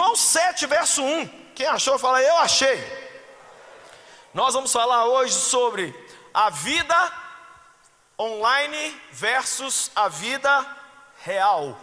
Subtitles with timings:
[0.00, 1.26] João 7, verso 1.
[1.54, 2.82] Quem achou, fala, eu achei.
[4.32, 5.94] Nós vamos falar hoje sobre
[6.32, 7.12] a vida
[8.18, 10.66] online versus a vida
[11.22, 11.78] real.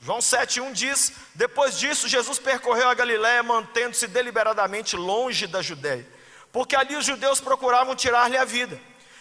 [0.00, 6.08] João 7,1 diz: Depois disso, Jesus percorreu a Galiléia, mantendo-se deliberadamente longe da Judéia,
[6.50, 8.80] porque ali os judeus procuravam tirar-lhe a vida.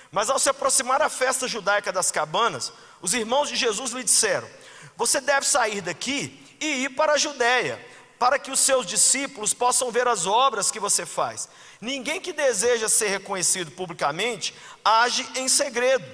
[0.09, 2.71] Mas ao se aproximar da festa judaica das cabanas,
[3.01, 4.49] os irmãos de Jesus lhe disseram:
[4.95, 7.83] Você deve sair daqui e ir para a Judéia,
[8.19, 11.49] para que os seus discípulos possam ver as obras que você faz.
[11.81, 14.53] Ninguém que deseja ser reconhecido publicamente
[14.85, 16.05] age em segredo.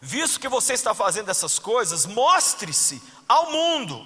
[0.00, 4.04] Visto que você está fazendo essas coisas, mostre-se ao mundo.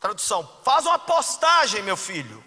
[0.00, 2.42] Tradução: faz uma postagem, meu filho,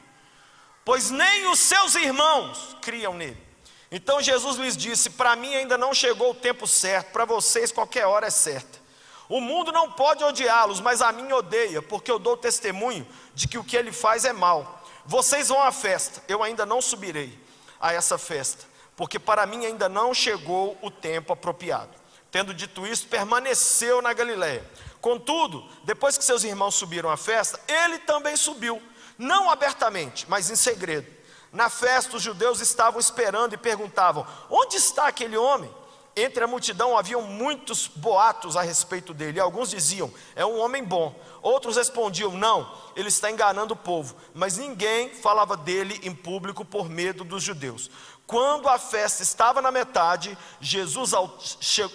[0.83, 3.49] pois nem os seus irmãos criam nele.
[3.91, 8.05] Então Jesus lhes disse: Para mim ainda não chegou o tempo certo, para vocês qualquer
[8.05, 8.79] hora é certa.
[9.29, 13.59] O mundo não pode odiá-los, mas a mim odeia, porque eu dou testemunho de que
[13.59, 14.83] o que ele faz é mal.
[15.05, 17.37] Vocês vão à festa, eu ainda não subirei
[17.79, 21.91] a essa festa, porque para mim ainda não chegou o tempo apropriado.
[22.31, 24.67] Tendo dito isso, permaneceu na Galiléia.
[24.99, 28.81] Contudo, depois que seus irmãos subiram à festa, ele também subiu,
[29.17, 31.07] não abertamente, mas em segredo.
[31.51, 35.73] Na festa, os judeus estavam esperando e perguntavam: Onde está aquele homem?
[36.19, 39.39] Entre a multidão haviam muitos boatos a respeito dele.
[39.39, 41.17] Alguns diziam: É um homem bom.
[41.41, 44.15] Outros respondiam: Não, ele está enganando o povo.
[44.33, 47.89] Mas ninguém falava dele em público por medo dos judeus.
[48.27, 51.13] Quando a festa estava na metade, Jesus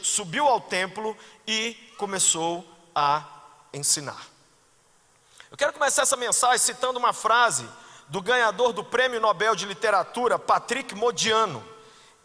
[0.03, 1.17] subiu ao templo
[1.47, 3.25] e começou a
[3.73, 4.27] ensinar.
[5.51, 7.69] Eu quero começar essa mensagem citando uma frase
[8.09, 11.74] do ganhador do Prêmio Nobel de Literatura, Patrick Modiano.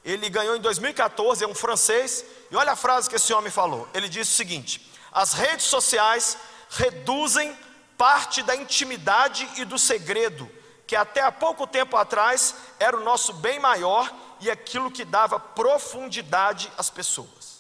[0.04, 3.88] Ele ganhou em 2014, é um francês, e olha a frase que esse homem falou.
[3.94, 6.38] Ele disse o seguinte: As redes sociais
[6.70, 7.56] reduzem
[7.98, 10.50] parte da intimidade e do segredo,
[10.88, 15.40] que até há pouco tempo atrás era o nosso bem maior e aquilo que dava
[15.40, 17.60] profundidade às pessoas.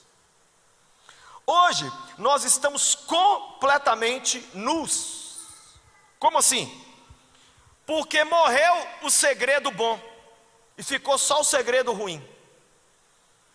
[1.46, 5.40] Hoje nós estamos completamente nus.
[6.18, 6.72] Como assim?
[7.86, 10.00] Porque morreu o segredo bom
[10.78, 12.26] e ficou só o segredo ruim.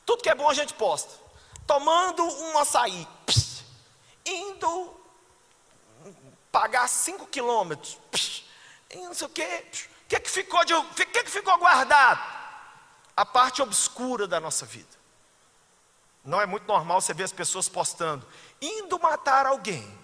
[0.04, 1.12] Tudo que é bom a gente posta.
[1.66, 3.06] Tomando um açaí,
[4.24, 4.94] indo
[6.52, 7.98] pagar cinco quilômetros,
[8.90, 9.64] e não sei o quê.
[10.04, 12.20] O que, que ficou de, o que, que ficou guardado?
[13.16, 14.94] A parte obscura da nossa vida.
[16.24, 18.26] Não é muito normal você ver as pessoas postando,
[18.60, 19.98] indo matar alguém,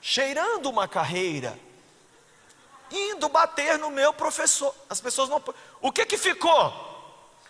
[0.00, 1.58] cheirando uma carreira,
[2.90, 4.74] indo bater no meu professor.
[4.88, 5.42] As pessoas não.
[5.80, 6.89] O que que ficou?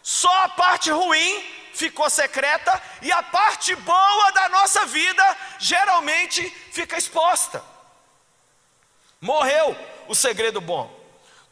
[0.02, 1.44] Só a parte ruim
[1.74, 7.62] ficou secreta e a parte boa da nossa vida geralmente fica exposta.
[9.20, 9.76] Morreu
[10.08, 10.98] o segredo bom.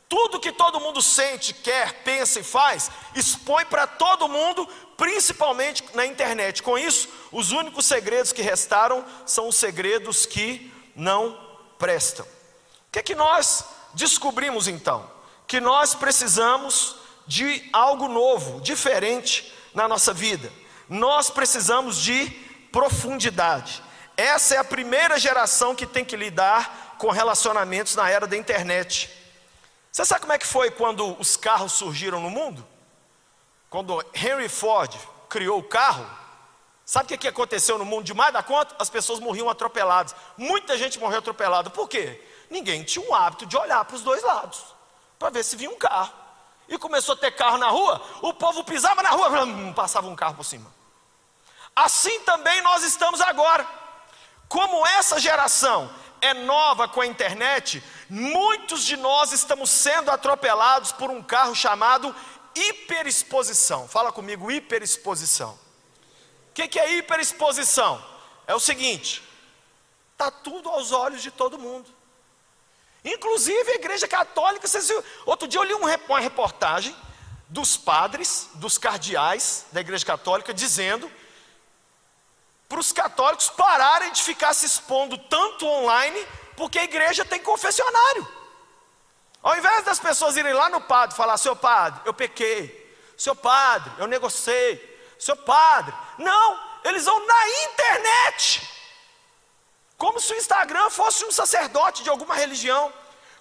[0.08, 4.66] Tudo que todo mundo sente, quer, pensa e faz, expõe para todo mundo,
[4.96, 6.62] principalmente na internet.
[6.62, 11.38] Com isso, os únicos segredos que restaram são os segredos que não
[11.78, 12.24] prestam.
[12.24, 15.10] O que é que nós descobrimos então?
[15.46, 16.96] Que nós precisamos
[17.28, 20.50] de algo novo, diferente na nossa vida.
[20.88, 22.30] Nós precisamos de
[22.72, 23.82] profundidade.
[24.16, 29.10] Essa é a primeira geração que tem que lidar com relacionamentos na era da internet.
[29.92, 32.66] Você sabe como é que foi quando os carros surgiram no mundo?
[33.68, 34.92] Quando Henry Ford
[35.28, 36.08] criou o carro,
[36.84, 38.74] sabe o que aconteceu no mundo demais da conta?
[38.78, 40.14] As pessoas morriam atropeladas.
[40.36, 41.68] Muita gente morreu atropelada.
[41.68, 42.24] Por quê?
[42.48, 44.64] Ninguém tinha o hábito de olhar para os dois lados,
[45.18, 46.27] para ver se vinha um carro.
[46.68, 50.14] E começou a ter carro na rua, o povo pisava na rua, hum, passava um
[50.14, 50.72] carro por cima.
[51.74, 53.66] Assim também nós estamos agora.
[54.48, 55.90] Como essa geração
[56.20, 62.14] é nova com a internet, muitos de nós estamos sendo atropelados por um carro chamado
[62.54, 63.86] hiperexposição.
[63.88, 65.58] Fala comigo, hiperexposição.
[66.50, 68.04] O que, que é hiperexposição?
[68.46, 69.22] É o seguinte:
[70.12, 71.97] está tudo aos olhos de todo mundo.
[73.04, 74.90] Inclusive a igreja católica, vocês
[75.24, 76.94] outro dia eu li uma reportagem
[77.48, 81.10] dos padres, dos cardeais da igreja católica, dizendo
[82.68, 88.28] para os católicos pararem de ficar se expondo tanto online, porque a igreja tem confessionário.
[89.42, 93.90] Ao invés das pessoas irem lá no padre falar, seu padre, eu pequei, seu padre,
[93.98, 95.94] eu negociei, seu padre.
[96.18, 98.77] Não, eles vão na internet.
[99.98, 102.92] Como se o Instagram fosse um sacerdote de alguma religião.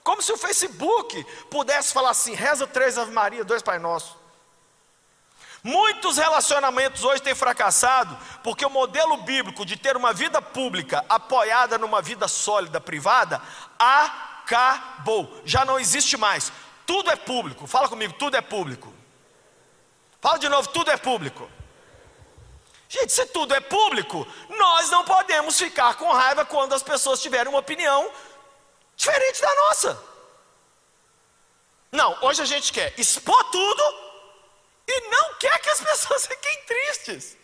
[0.04, 4.18] Como se o Facebook pudesse falar assim: reza três Ave Maria, dois Pai Nosso.
[5.64, 11.78] Muitos relacionamentos hoje têm fracassado porque o modelo bíblico de ter uma vida pública apoiada
[11.78, 13.42] numa vida sólida privada
[13.78, 16.52] acabou, já não existe mais.
[16.86, 18.94] Tudo é público, fala comigo, tudo é público.
[20.22, 21.50] Fala de novo, tudo é público.
[22.90, 27.50] Gente, se tudo é público, nós não podemos ficar com raiva quando as pessoas tiverem
[27.50, 28.12] uma opinião
[28.96, 30.04] diferente da nossa.
[31.92, 33.84] Não, hoje a gente quer expor tudo
[34.88, 37.38] e não quer que as pessoas fiquem tristes.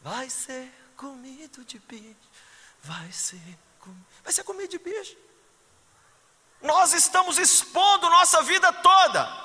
[0.00, 2.28] Vai ser comido de bicho,
[2.82, 3.40] vai ser,
[3.80, 3.94] com...
[4.22, 5.16] vai ser comido de bicho.
[6.60, 9.44] Nós estamos expondo nossa vida toda.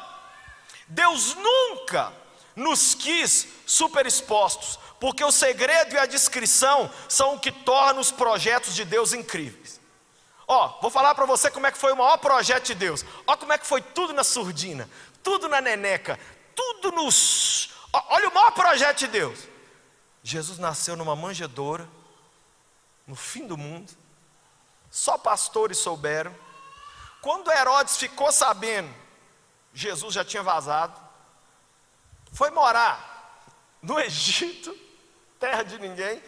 [0.87, 2.13] Deus nunca
[2.55, 8.11] nos quis super expostos, porque o segredo e a descrição são o que torna os
[8.11, 9.79] projetos de Deus incríveis.
[10.47, 13.05] Ó, vou falar para você como é que foi o maior projeto de Deus.
[13.27, 14.89] Ó, como é que foi tudo na surdina,
[15.21, 16.19] tudo na neneca,
[16.55, 17.69] tudo nos.
[17.93, 19.39] Ó, olha o maior projeto de Deus.
[20.23, 21.87] Jesus nasceu numa manjedoura,
[23.05, 23.91] no fim do mundo,
[24.89, 26.35] só pastores souberam.
[27.21, 28.93] Quando Herodes ficou sabendo,
[29.73, 30.99] Jesus já tinha vazado,
[32.33, 33.49] foi morar
[33.81, 34.77] no Egito,
[35.39, 36.21] terra de ninguém.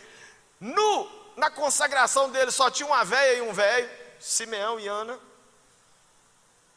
[0.59, 3.89] No, na consagração dele só tinha uma velha e um velho,
[4.19, 5.19] Simeão e Ana.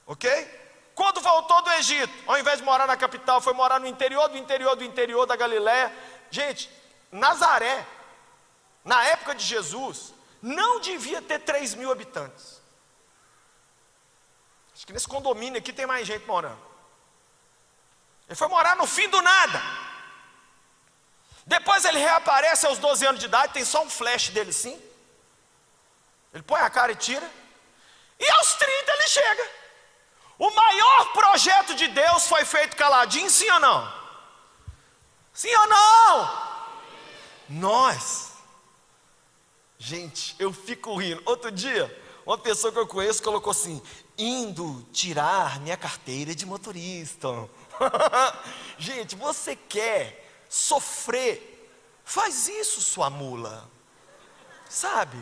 [0.06, 0.62] Ok?
[0.94, 4.36] Quando voltou do Egito, ao invés de morar na capital, foi morar no interior do
[4.36, 5.92] interior do interior da Galiléia.
[6.30, 6.70] Gente,
[7.10, 7.86] Nazaré,
[8.84, 12.62] na época de Jesus, não devia ter 3 mil habitantes.
[14.74, 16.73] Acho que nesse condomínio aqui tem mais gente morando.
[18.28, 19.62] Ele foi morar no fim do nada.
[21.46, 24.80] Depois ele reaparece aos 12 anos de idade, tem só um flash dele sim.
[26.32, 27.30] Ele põe a cara e tira.
[28.18, 29.50] E aos 30 ele chega.
[30.38, 34.04] O maior projeto de Deus foi feito caladinho, sim ou não?
[35.32, 36.54] Sim ou não?
[37.48, 38.32] Nós.
[39.78, 41.22] Gente, eu fico rindo.
[41.26, 43.82] Outro dia, uma pessoa que eu conheço colocou assim:
[44.16, 47.28] indo tirar minha carteira de motorista.
[48.78, 51.50] Gente, você quer sofrer?
[52.04, 53.68] Faz isso, sua mula.
[54.68, 55.18] Sabe?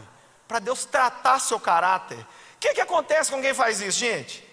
[0.49, 2.19] Para Deus tratar seu caráter.
[2.19, 2.27] O
[2.59, 4.47] que, que acontece com quem faz isso, gente?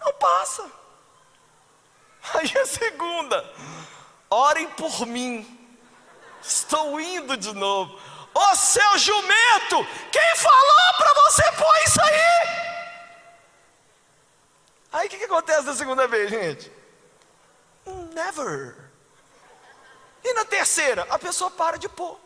[0.00, 0.70] Não passa.
[2.34, 3.54] Aí a segunda,
[4.28, 5.52] orem por mim.
[6.42, 7.98] Estou indo de novo.
[8.34, 12.66] Ô seu jumento, quem falou para você pôr isso aí?
[14.92, 16.75] Aí o que, que acontece da segunda vez, gente?
[18.14, 18.76] Never.
[20.24, 22.18] E na terceira, a pessoa para de pôr.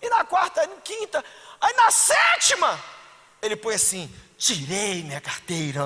[0.00, 1.24] E na quarta, na quinta,
[1.60, 2.82] aí na sétima,
[3.42, 5.82] ele põe assim: tirei minha carteira.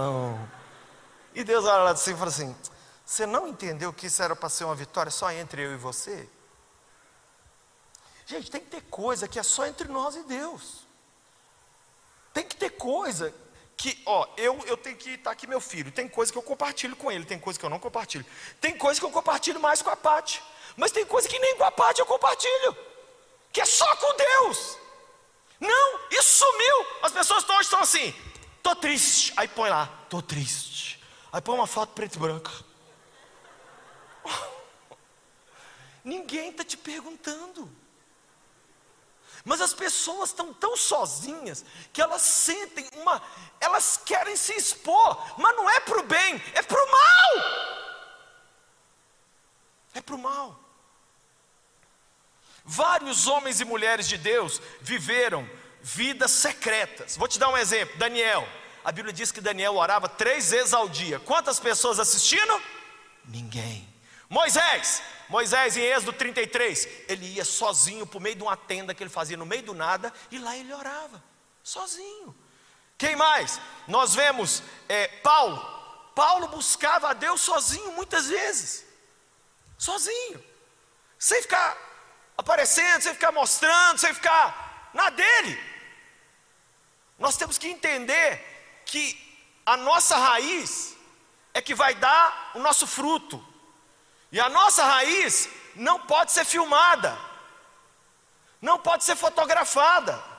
[1.35, 2.57] E Deus olha lá de cima e fala assim:
[3.05, 6.29] você não entendeu que isso era para ser uma vitória só entre eu e você?
[8.27, 10.87] Gente, tem que ter coisa que é só entre nós e Deus.
[12.33, 13.35] Tem que ter coisa
[13.81, 16.95] que, ó, eu, eu tenho que estar aqui meu filho, tem coisa que eu compartilho
[16.95, 18.27] com ele, tem coisa que eu não compartilho.
[18.61, 20.43] Tem coisa que eu compartilho mais com a Pati,
[20.77, 22.77] mas tem coisa que nem com a Pati eu compartilho,
[23.51, 24.77] que é só com Deus.
[25.59, 26.87] Não, isso sumiu.
[27.03, 28.15] As pessoas hoje estão assim,
[28.63, 29.33] tô triste.
[29.35, 31.03] Aí põe lá, tô triste.
[31.33, 32.53] Aí põe uma foto preto e branca.
[36.05, 37.71] Ninguém está te perguntando.
[39.45, 43.23] Mas as pessoas estão tão sozinhas que elas sentem uma,
[43.61, 47.81] elas querem se expor, mas não é para o bem, é para o mal.
[49.95, 50.61] É para o mal.
[52.65, 55.49] Vários homens e mulheres de Deus viveram
[55.83, 57.17] vidas secretas.
[57.17, 58.47] Vou te dar um exemplo: Daniel.
[58.85, 61.21] A Bíblia diz que Daniel orava três vezes ao dia.
[61.21, 62.63] Quantas pessoas assistindo?
[63.27, 63.90] Ninguém.
[64.31, 69.11] Moisés, Moisés em Êxodo 33, ele ia sozinho por meio de uma tenda que ele
[69.11, 71.21] fazia no meio do nada e lá ele orava,
[71.65, 72.33] sozinho.
[72.97, 73.61] Quem mais?
[73.89, 75.59] Nós vemos é, Paulo.
[76.15, 78.85] Paulo buscava a Deus sozinho muitas vezes,
[79.77, 80.45] sozinho,
[81.19, 81.77] sem ficar
[82.39, 85.59] aparecendo, sem ficar mostrando, sem ficar na dele.
[87.19, 89.19] Nós temos que entender que
[89.67, 90.97] a nossa raiz
[91.53, 93.50] é que vai dar o nosso fruto.
[94.33, 97.17] E a nossa raiz não pode ser filmada,
[98.61, 100.31] não pode ser fotografada.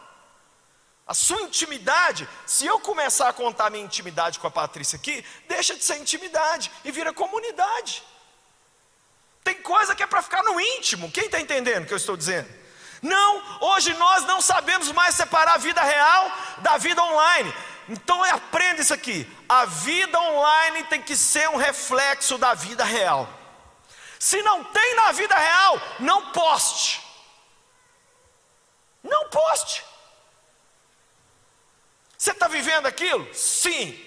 [1.05, 5.75] A sua intimidade, se eu começar a contar minha intimidade com a Patrícia aqui, deixa
[5.75, 8.01] de ser intimidade e vira comunidade.
[9.43, 12.15] Tem coisa que é para ficar no íntimo, quem está entendendo o que eu estou
[12.15, 12.47] dizendo?
[13.01, 17.51] Não, hoje nós não sabemos mais separar a vida real da vida online.
[17.89, 23.40] Então aprenda isso aqui: a vida online tem que ser um reflexo da vida real.
[24.21, 27.01] Se não tem na vida real, não poste.
[29.01, 29.83] Não poste.
[32.15, 33.33] Você está vivendo aquilo?
[33.33, 33.99] Sim.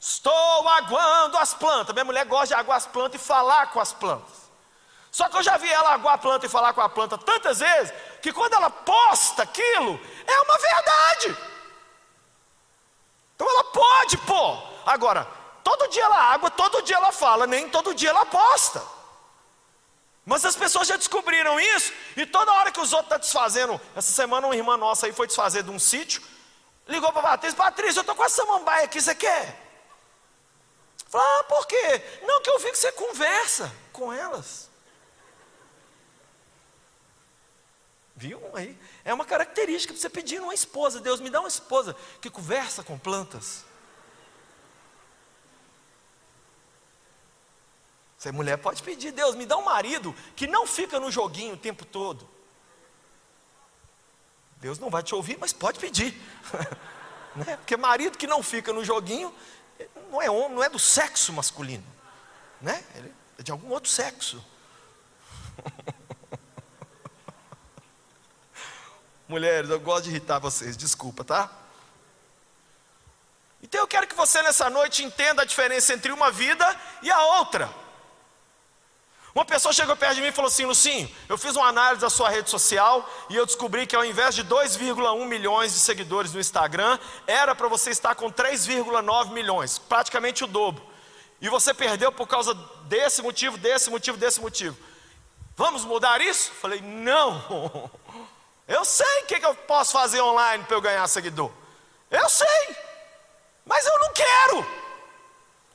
[0.00, 1.94] Estou aguando as plantas.
[1.94, 4.50] Minha mulher gosta de aguar as plantas e falar com as plantas.
[5.12, 7.60] Só que eu já vi ela aguar a planta e falar com a planta tantas
[7.60, 11.36] vezes, que quando ela posta aquilo, é uma verdade.
[13.36, 14.80] Então ela pode pôr.
[14.84, 15.24] Agora,
[15.62, 18.97] todo dia ela água, todo dia ela fala, nem todo dia ela posta.
[20.28, 23.80] Mas as pessoas já descobriram isso, e toda hora que os outros estão tá desfazendo,
[23.96, 26.22] essa semana uma irmã nossa aí foi desfazer de um sítio,
[26.86, 29.58] ligou para a Patrícia, Patrícia, eu estou com essa samambaia aqui, você quer?
[31.08, 32.02] Falei, ah, por quê?
[32.26, 34.68] Não, que eu vi que você conversa com elas.
[38.14, 38.78] Viu aí?
[39.06, 41.00] É uma característica para você pedir uma esposa.
[41.00, 43.64] Deus me dá uma esposa que conversa com plantas.
[48.18, 51.56] Você mulher pode pedir, Deus me dá um marido que não fica no joguinho o
[51.56, 52.28] tempo todo.
[54.56, 56.20] Deus não vai te ouvir, mas pode pedir.
[57.36, 57.56] né?
[57.58, 59.32] Porque marido que não fica no joguinho
[60.10, 61.84] não é homem, não é do sexo masculino,
[62.60, 62.84] né?
[62.96, 64.44] Ele é de algum outro sexo.
[69.28, 71.48] Mulheres, eu gosto de irritar vocês, desculpa, tá?
[73.62, 76.66] Então eu quero que você nessa noite entenda a diferença entre uma vida
[77.00, 77.72] e a outra.
[79.34, 82.10] Uma pessoa chegou perto de mim e falou assim: Lucinho, eu fiz uma análise da
[82.10, 86.40] sua rede social e eu descobri que ao invés de 2,1 milhões de seguidores no
[86.40, 90.82] Instagram, era para você estar com 3,9 milhões, praticamente o dobro.
[91.40, 92.54] E você perdeu por causa
[92.84, 94.76] desse motivo, desse motivo, desse motivo.
[95.56, 96.50] Vamos mudar isso?
[96.60, 97.90] Falei: Não.
[98.68, 101.50] Eu sei o que, que eu posso fazer online para eu ganhar seguidor.
[102.10, 102.76] Eu sei,
[103.64, 104.87] mas eu não quero.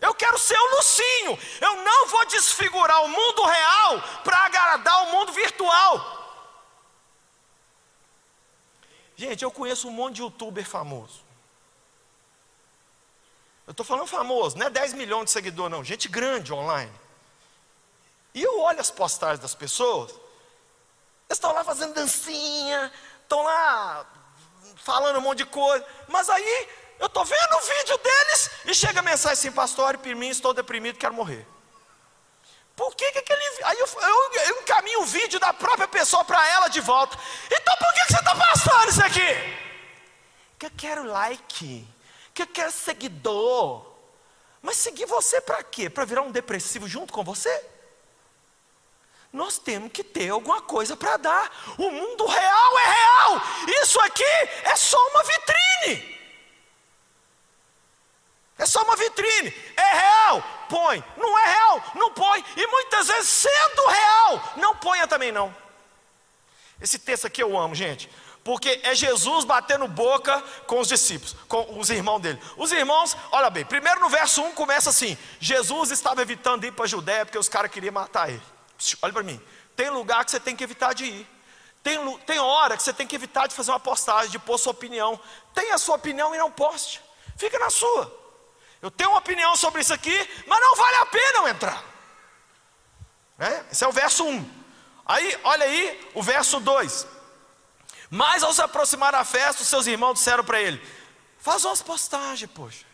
[0.04, 1.40] Eu quero ser o Lucinho.
[1.62, 5.94] Eu não vou desfigurar o mundo real para agradar o mundo virtual.
[9.16, 11.24] Gente, eu conheço um monte de youtuber famoso.
[13.66, 15.84] Eu estou falando famoso, não é 10 milhões de seguidores, não.
[15.84, 16.92] Gente grande online.
[18.34, 20.12] E eu olho as postagens das pessoas
[21.34, 22.92] eles estão lá fazendo dancinha,
[23.24, 24.06] estão lá
[24.78, 25.84] falando um monte de coisa.
[26.08, 26.70] Mas aí
[27.04, 30.54] eu estou vendo o vídeo deles e chega a mensagem assim, pastor, por mim estou
[30.54, 31.46] deprimido, quero morrer.
[32.78, 33.42] Por que, que aquele.
[33.66, 37.20] Aí eu, eu, eu encaminho o vídeo da própria pessoa para ela de volta.
[37.46, 39.58] Então por que, que você está passando isso aqui?
[40.58, 41.88] Que eu quero like,
[42.34, 43.86] que eu quero seguidor.
[44.62, 45.90] Mas seguir você para quê?
[45.90, 47.74] Para virar um depressivo junto com você?
[49.34, 51.74] nós temos que ter alguma coisa para dar.
[51.80, 53.42] O mundo real é real.
[53.82, 54.24] Isso aqui
[54.64, 56.13] é só uma vitrine.
[58.58, 59.54] É só uma vitrine.
[59.76, 60.44] É real?
[60.70, 61.04] Põe.
[61.18, 61.84] Não é real?
[61.96, 62.44] Não põe.
[62.56, 65.56] E muitas vezes, sendo real, não ponha também não.
[66.80, 68.10] Esse texto aqui eu amo, gente.
[68.44, 72.42] Porque é Jesus batendo boca com os discípulos, com os irmãos dele.
[72.58, 76.84] Os irmãos, olha bem, primeiro no verso 1 começa assim: Jesus estava evitando ir para
[76.84, 78.42] a Judéia porque os caras queriam matar ele.
[79.02, 79.42] Olha para mim.
[79.78, 81.28] Tem lugar que você tem que evitar de ir.
[81.82, 84.72] Tem, tem hora que você tem que evitar de fazer uma postagem, de pôr sua
[84.72, 85.20] opinião.
[85.54, 87.02] Tenha a sua opinião e não poste.
[87.38, 88.23] Fica na sua.
[88.84, 91.82] Eu tenho uma opinião sobre isso aqui, mas não vale a pena eu entrar.
[93.40, 93.64] É?
[93.72, 94.64] Esse é o verso 1.
[95.06, 97.08] Aí, olha aí o verso 2.
[98.10, 100.86] Mas ao se aproximar da festa, os seus irmãos disseram para ele:
[101.40, 102.86] Faz umas postagens, poxa.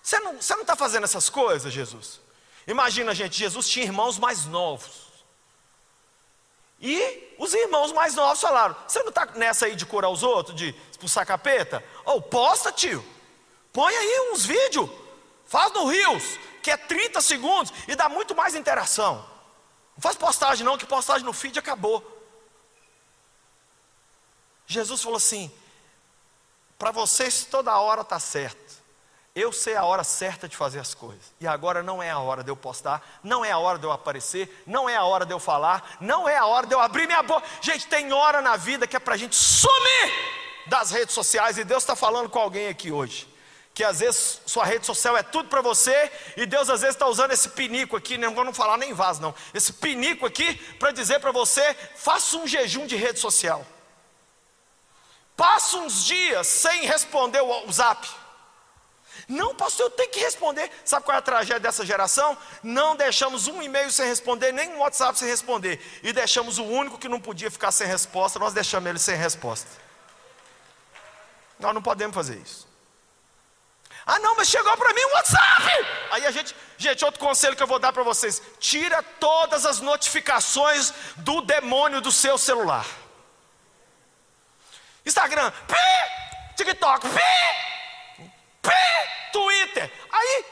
[0.00, 2.20] Você não está não tá fazendo essas coisas, Jesus?
[2.64, 5.10] Imagina, gente, Jesus tinha irmãos mais novos.
[6.80, 10.56] E os irmãos mais novos falaram: Você não está nessa aí de curar os outros,
[10.56, 11.84] de expulsar capeta?
[12.04, 13.04] Ou oh, posta, tio.
[13.72, 14.90] Põe aí uns vídeos.
[15.46, 19.16] Faz no Rios, que é 30 segundos e dá muito mais interação.
[19.94, 22.02] Não faz postagem, não, que postagem no feed acabou.
[24.66, 25.52] Jesus falou assim:
[26.78, 28.82] Para vocês toda hora está certo.
[29.34, 31.32] Eu sei a hora certa de fazer as coisas.
[31.40, 33.92] E agora não é a hora de eu postar, não é a hora de eu
[33.92, 37.06] aparecer, não é a hora de eu falar, não é a hora de eu abrir
[37.06, 37.46] minha boca.
[37.62, 40.12] Gente, tem hora na vida que é para a gente sumir
[40.66, 41.56] das redes sociais.
[41.56, 43.31] E Deus está falando com alguém aqui hoje.
[43.74, 47.06] Que às vezes sua rede social é tudo para você, e Deus às vezes está
[47.06, 49.34] usando esse pinico aqui, não vou não falar nem vaso, não.
[49.54, 53.66] Esse pinico aqui para dizer para você: faça um jejum de rede social.
[55.36, 58.06] Passa uns dias sem responder o zap.
[59.28, 60.70] Não, pastor, eu tenho que responder.
[60.84, 62.36] Sabe qual é a tragédia dessa geração?
[62.62, 65.80] Não deixamos um e-mail sem responder, nem um WhatsApp sem responder.
[66.02, 69.68] E deixamos o único que não podia ficar sem resposta, nós deixamos ele sem resposta.
[71.58, 72.71] Nós não podemos fazer isso.
[74.04, 75.86] Ah, não, mas chegou para mim um WhatsApp.
[76.10, 79.80] Aí a gente, gente, outro conselho que eu vou dar para vocês: tira todas as
[79.80, 82.86] notificações do demônio do seu celular.
[85.06, 88.28] Instagram, pi, TikTok, pi,
[88.62, 89.92] pi, Twitter.
[90.10, 90.44] Aí,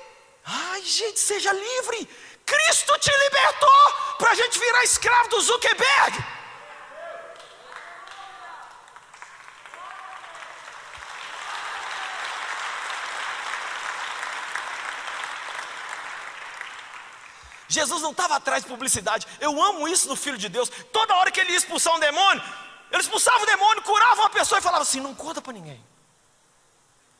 [0.44, 2.08] ai, gente, seja livre.
[2.46, 6.39] Cristo te libertou para a gente virar escravo do Zuckerberg.
[17.70, 19.28] Jesus não estava atrás de publicidade.
[19.40, 20.68] Eu amo isso no Filho de Deus.
[20.92, 22.42] Toda hora que ele ia expulsar um demônio,
[22.90, 25.82] ele expulsava o demônio, curava uma pessoa e falava assim: não conta para ninguém.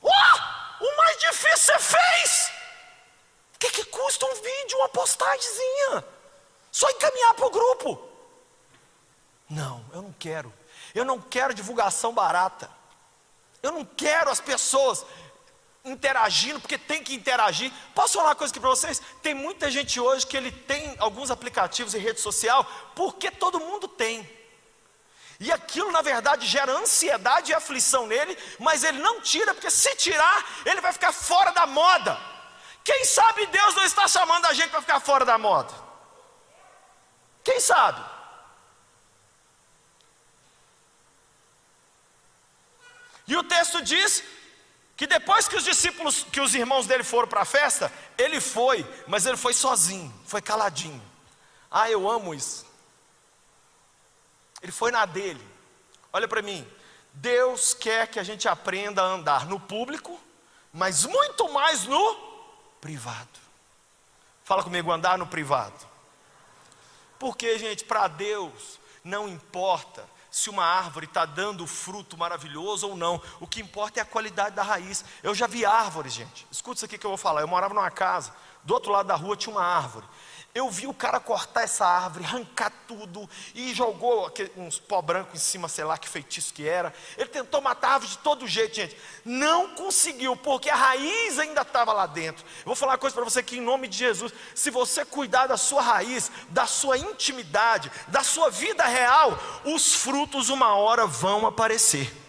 [0.03, 2.53] Oh, o mais difícil você fez.
[3.55, 6.05] O que, que custa um vídeo, uma postagemzinha?
[6.73, 8.09] Só encaminhar para o grupo.
[9.49, 10.53] Não, eu não quero.
[10.93, 12.69] Eu não quero divulgação barata.
[13.63, 15.07] Eu não quero as pessoas
[15.85, 17.73] interagindo, porque tem que interagir.
[17.95, 19.01] Posso falar uma coisa aqui para vocês?
[19.23, 23.89] Tem muita gente hoje que ele tem alguns aplicativos em rede social, porque todo mundo
[23.89, 24.29] tem.
[25.39, 29.97] E aquilo, na verdade, gera ansiedade e aflição nele, mas ele não tira, porque se
[29.97, 32.21] tirar, ele vai ficar fora da moda.
[32.85, 35.73] Quem sabe Deus não está chamando a gente para ficar fora da moda?
[37.43, 38.05] Quem sabe?
[43.27, 44.23] E o texto diz
[45.01, 48.87] que depois que os discípulos, que os irmãos dele foram para a festa, ele foi,
[49.07, 51.03] mas ele foi sozinho, foi caladinho.
[51.71, 52.67] Ah, eu amo isso.
[54.61, 55.43] Ele foi na dele.
[56.13, 56.71] Olha para mim,
[57.15, 60.21] Deus quer que a gente aprenda a andar no público,
[60.71, 62.15] mas muito mais no
[62.79, 63.41] privado.
[64.45, 65.89] Fala comigo, andar no privado.
[67.19, 73.21] Porque, gente, para Deus não importa se uma árvore está dando fruto maravilhoso ou não.
[73.41, 75.05] O que importa é a qualidade da raiz.
[75.23, 76.47] Eu já vi árvores, gente.
[76.51, 77.41] Escuta isso aqui que eu vou falar.
[77.41, 78.33] Eu morava numa casa,
[78.63, 80.07] do outro lado da rua tinha uma árvore.
[80.53, 85.39] Eu vi o cara cortar essa árvore, arrancar tudo e jogou uns pó branco em
[85.39, 86.93] cima, sei lá que feitiço que era.
[87.17, 88.97] Ele tentou matar a árvore de todo jeito, gente.
[89.25, 92.45] Não conseguiu, porque a raiz ainda estava lá dentro.
[92.59, 94.33] Eu vou falar uma coisa para você aqui em nome de Jesus.
[94.53, 100.49] Se você cuidar da sua raiz, da sua intimidade, da sua vida real, os frutos
[100.49, 102.20] uma hora vão aparecer.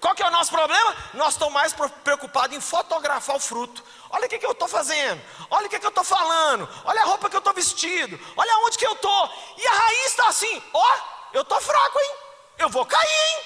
[0.00, 0.96] Qual que é o nosso problema?
[1.12, 3.84] Nós estamos mais preocupados em fotografar o fruto.
[4.08, 7.02] Olha o que, que eu estou fazendo, olha o que, que eu estou falando, olha
[7.02, 9.30] a roupa que eu estou vestido, olha onde que eu estou.
[9.58, 12.14] E a raiz está assim, ó, oh, eu estou fraco, hein?
[12.58, 13.44] Eu vou cair, hein?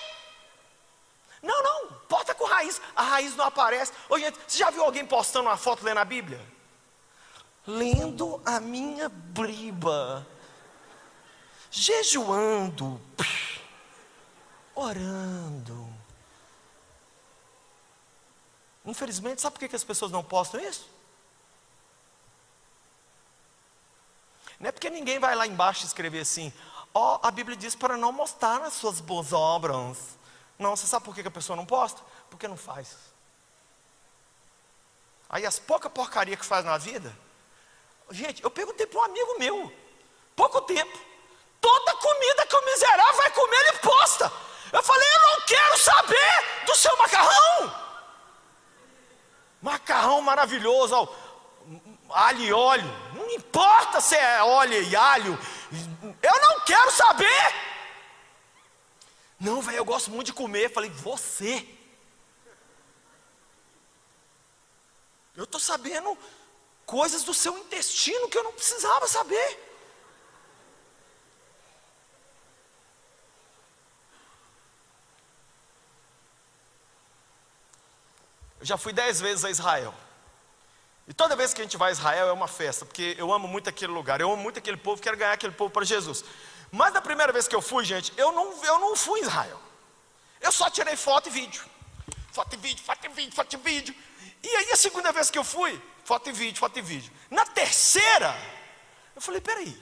[1.43, 3.93] Não, não, porta com raiz, a raiz não aparece.
[4.09, 6.41] Ô gente, você já viu alguém postando uma foto lendo a Bíblia?
[7.67, 10.27] Lendo a minha briba,
[11.71, 13.01] jejuando,
[14.75, 15.84] orando.
[18.85, 20.89] Infelizmente, sabe por que as pessoas não postam isso?
[24.61, 26.53] Não é porque ninguém vai lá embaixo escrever assim,
[26.93, 29.99] ó, oh, a Bíblia diz para não mostrar as suas boas obras.
[30.59, 32.01] Não, você sabe por que a pessoa não posta?
[32.31, 32.97] Porque não faz.
[35.29, 37.15] Aí as pouca porcaria que faz na vida,
[38.11, 39.73] gente, eu perguntei para um amigo meu,
[40.37, 40.99] pouco tempo,
[41.61, 44.33] toda comida que o miserável vai comer, ele posta.
[44.73, 47.84] Eu falei, eu não quero saber do seu macarrão.
[49.65, 51.09] Macarrão maravilhoso, ó,
[52.11, 52.85] alho e óleo.
[53.15, 55.39] Não importa se é óleo e alho.
[56.23, 57.55] Eu não quero saber.
[59.41, 60.71] Não, velho, eu gosto muito de comer.
[60.71, 61.67] Falei, você.
[65.35, 66.15] Eu estou sabendo
[66.85, 69.64] coisas do seu intestino que eu não precisava saber.
[78.65, 79.95] Eu já fui dez vezes a Israel.
[81.07, 83.47] E toda vez que a gente vai a Israel é uma festa, porque eu amo
[83.47, 86.25] muito aquele lugar, eu amo muito aquele povo, quero ganhar aquele povo para Jesus.
[86.73, 89.61] Mas da primeira vez que eu fui, gente, eu não, eu não fui em Israel.
[90.41, 91.63] Eu só tirei foto e vídeo.
[92.33, 93.95] Foto e vídeo, foto e vídeo, foto e vídeo.
[94.43, 97.13] E aí a segunda vez que eu fui, foto e vídeo, foto e vídeo.
[97.29, 98.35] Na terceira,
[99.15, 99.79] eu falei, peraí,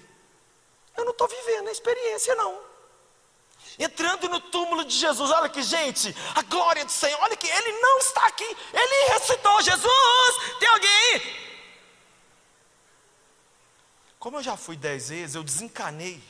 [0.97, 2.72] eu não estou vivendo a experiência não
[3.79, 5.31] entrando no túmulo de Jesus.
[5.31, 7.19] Olha que gente, a glória do Senhor.
[7.21, 9.63] Olha que ele não está aqui, ele ressuscitou.
[9.63, 11.43] Jesus, tem alguém aí?
[14.19, 16.23] Como eu já fui dez vezes, eu desencanei.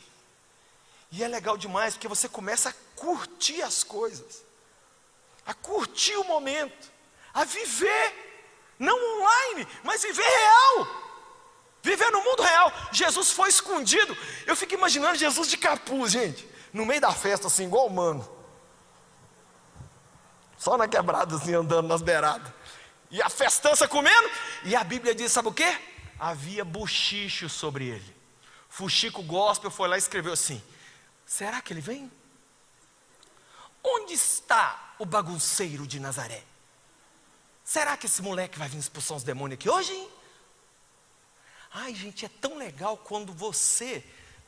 [1.10, 4.42] E é legal demais, porque você começa a curtir as coisas,
[5.44, 6.90] a curtir o momento,
[7.34, 11.02] a viver, não online, mas viver real.
[11.82, 12.72] Viver no mundo real.
[12.92, 14.16] Jesus foi escondido.
[14.46, 18.28] Eu fico imaginando Jesus de capuz, gente no meio da festa, assim, igual humano.
[20.56, 22.52] Só na quebrada, assim, andando nas beiradas.
[23.10, 24.30] E a festança comendo.
[24.64, 25.78] E a Bíblia diz: sabe o que?
[26.18, 28.16] Havia bochicho sobre ele.
[28.68, 30.62] Fuxico Gospel foi lá e escreveu assim:
[31.26, 32.10] Será que ele vem?
[33.84, 36.42] Onde está o bagunceiro de Nazaré?
[37.64, 39.92] Será que esse moleque vai vir expulsar os demônios aqui hoje?
[39.92, 40.10] Hein?
[41.72, 44.04] Ai, gente, é tão legal quando você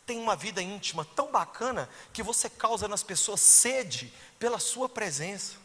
[0.06, 5.56] tem uma vida íntima tão bacana que você causa nas pessoas sede pela sua presença.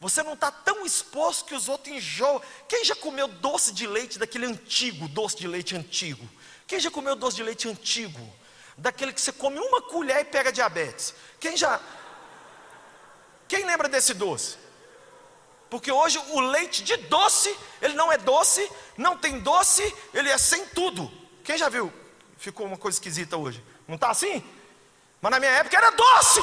[0.00, 2.42] Você não está tão exposto que os outros enjoam.
[2.68, 6.28] Quem já comeu doce de leite daquele antigo, doce de leite antigo?
[6.66, 8.20] Quem já comeu doce de leite antigo?
[8.76, 11.14] Daquele que você come uma colher e pega diabetes.
[11.38, 11.80] Quem já.
[13.46, 14.56] Quem lembra desse doce?
[15.70, 20.36] Porque hoje o leite de doce, ele não é doce, não tem doce, ele é
[20.36, 21.10] sem tudo.
[21.44, 21.92] Quem já viu?
[22.42, 23.64] Ficou uma coisa esquisita hoje.
[23.86, 24.44] Não está assim?
[25.20, 26.40] Mas na minha época era doce.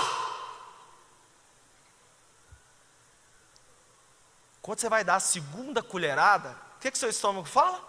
[4.62, 7.85] Quando você vai dar a segunda colherada, o que, que seu estômago fala?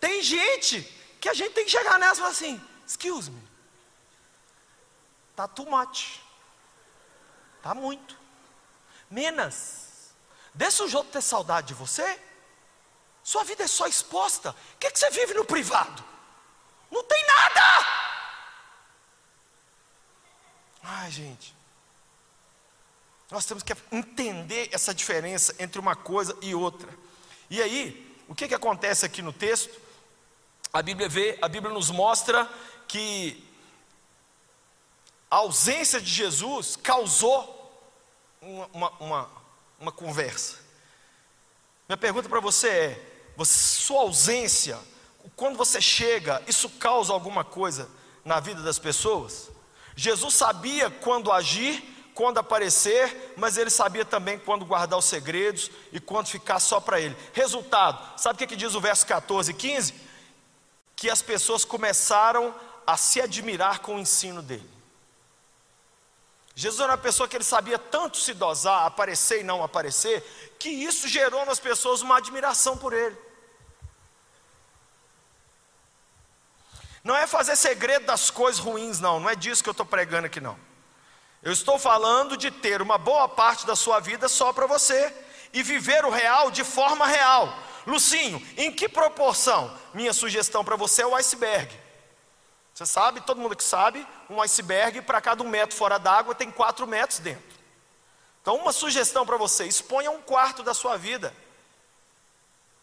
[0.00, 0.82] Tem gente
[1.20, 3.40] que a gente tem que chegar nessa e falar assim: excuse me,
[5.36, 6.18] Tá too much.
[7.62, 8.18] Tá muito.
[9.08, 9.91] Menos.
[10.54, 12.20] Deixa os outros ter saudade de você.
[13.22, 14.50] Sua vida é só exposta.
[14.50, 16.04] O que, que você vive no privado?
[16.90, 17.86] Não tem nada.
[20.82, 21.54] Ai, gente.
[23.30, 26.88] Nós temos que entender essa diferença entre uma coisa e outra.
[27.48, 29.80] E aí, o que, que acontece aqui no texto?
[30.72, 32.50] A Bíblia vê, a Bíblia nos mostra
[32.86, 33.42] que
[35.30, 37.58] a ausência de Jesus causou
[38.40, 39.30] uma, uma, uma,
[39.82, 40.56] uma conversa.
[41.88, 44.78] Minha pergunta para você é: você, sua ausência,
[45.36, 47.88] quando você chega, isso causa alguma coisa
[48.24, 49.50] na vida das pessoas?
[49.96, 51.82] Jesus sabia quando agir,
[52.14, 57.00] quando aparecer, mas ele sabia também quando guardar os segredos e quando ficar só para
[57.00, 57.16] ele.
[57.32, 59.94] Resultado, sabe o que, que diz o verso 14 e 15?
[60.94, 62.54] Que as pessoas começaram
[62.86, 64.70] a se admirar com o ensino dele.
[66.54, 70.22] Jesus era uma pessoa que ele sabia tanto se dosar, aparecer e não aparecer,
[70.58, 73.16] que isso gerou nas pessoas uma admiração por ele.
[77.02, 80.26] Não é fazer segredo das coisas ruins, não, não é disso que eu estou pregando
[80.26, 80.56] aqui, não.
[81.42, 85.12] Eu estou falando de ter uma boa parte da sua vida só para você
[85.52, 87.52] e viver o real de forma real.
[87.84, 89.76] Lucinho, em que proporção?
[89.92, 91.81] Minha sugestão para você é o iceberg.
[92.74, 96.50] Você sabe, todo mundo que sabe, um iceberg para cada um metro fora d'água tem
[96.50, 97.52] quatro metros dentro.
[98.40, 101.34] Então, uma sugestão para você: exponha um quarto da sua vida,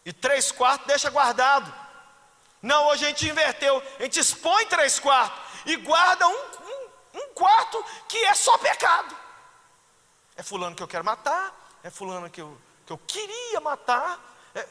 [0.04, 1.72] e três quartos deixa guardado.
[2.62, 7.34] Não, hoje a gente inverteu, a gente expõe três quartos e guarda um, um, um
[7.34, 9.16] quarto que é só pecado.
[10.36, 14.20] É fulano que eu quero matar, é fulano que eu, que eu queria matar,
[14.54, 14.66] é,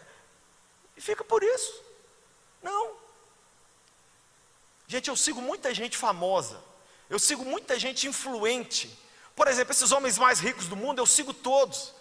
[0.96, 1.84] e fica por isso.
[2.62, 2.99] Não,
[4.90, 6.60] Gente, eu sigo muita gente famosa,
[7.12, 8.90] eu sigo muita gente influente.
[9.36, 11.94] Por exemplo, esses homens mais ricos do mundo, eu sigo todos.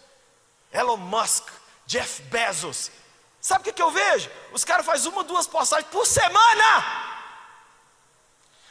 [0.72, 1.46] Elon Musk,
[1.84, 2.90] Jeff Bezos.
[3.42, 4.30] Sabe o que, que eu vejo?
[4.52, 6.82] Os caras fazem uma, duas postagens por semana.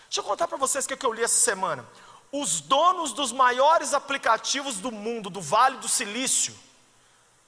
[0.05, 1.87] Deixa eu contar para vocês o que, que eu li essa semana.
[2.31, 6.57] Os donos dos maiores aplicativos do mundo, do Vale do Silício,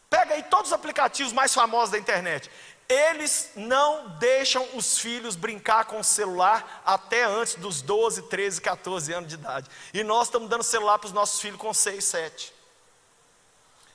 [0.07, 2.47] pega aí todos os aplicativos mais famosos da internet.
[2.89, 9.13] Eles não deixam os filhos brincar com o celular até antes dos 12, 13, 14
[9.13, 9.69] anos de idade.
[9.93, 12.53] E nós estamos dando celular para os nossos filhos com 6, 7.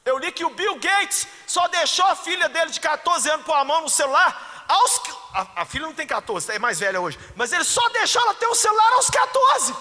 [0.05, 3.55] Eu li que o Bill Gates só deixou a filha dele de 14 anos pôr
[3.55, 5.01] a mão no celular aos.
[5.33, 7.19] A, a filha não tem 14, é mais velha hoje.
[7.35, 9.75] Mas ele só deixou ela ter o celular aos 14.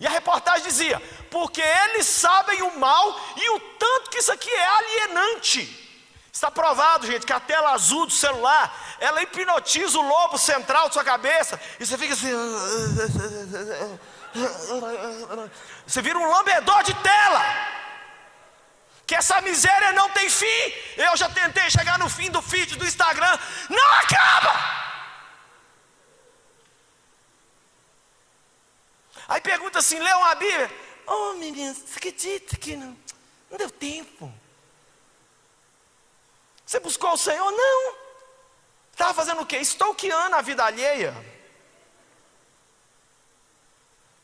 [0.00, 4.50] E a reportagem dizia: porque eles sabem o mal e o tanto que isso aqui
[4.50, 5.87] é alienante.
[6.38, 10.92] Está provado, gente, que a tela azul do celular, ela hipnotiza o lobo central da
[10.92, 12.30] sua cabeça, e você fica assim.
[15.84, 17.42] Você vira um lambedor de tela.
[19.04, 20.72] Que essa miséria não tem fim.
[20.96, 23.36] Eu já tentei chegar no fim do feed do Instagram,
[23.68, 24.54] não acaba.
[29.26, 30.70] Aí pergunta assim: leu uma Bíblia?
[31.04, 32.96] Oh, menino, você acredita que não,
[33.50, 34.32] não deu tempo?
[36.68, 37.50] Você buscou o Senhor?
[37.50, 37.96] Não.
[38.92, 39.56] Estava fazendo o quê?
[39.56, 41.14] Stalkeando a vida alheia.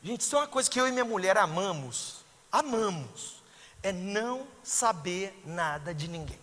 [0.03, 2.23] Gente, isso é uma coisa que eu e minha mulher amamos.
[2.53, 3.43] Amamos.
[3.83, 6.39] É não saber nada de ninguém.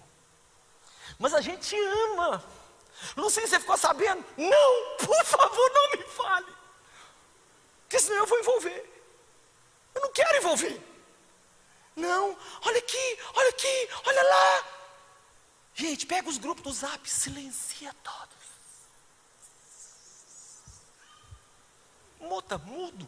[1.19, 1.75] Mas a gente
[2.09, 2.43] ama.
[3.15, 4.25] Lucinha, você ficou sabendo?
[4.35, 6.51] Não, por favor, não me fale.
[7.83, 9.03] Porque senão eu vou envolver.
[9.93, 10.81] Eu não quero envolver.
[11.95, 12.35] Não,
[12.65, 14.80] olha aqui, olha aqui, olha lá.
[15.73, 18.29] Gente, pega os grupos do zap, silencia todos.
[22.19, 23.07] Muda, mudo.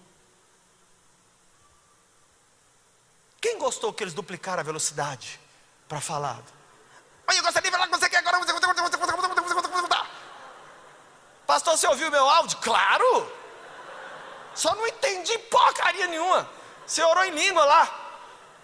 [3.39, 5.39] Quem gostou que eles duplicaram a velocidade
[5.88, 6.41] para falar?
[7.28, 8.34] Olha, eu gostaria de falar com você aqui agora.
[11.45, 12.58] Pastor, você ouviu meu áudio?
[12.58, 13.32] Claro!
[14.56, 16.49] Só não entendi porcaria nenhuma.
[16.86, 17.99] Você orou em língua lá.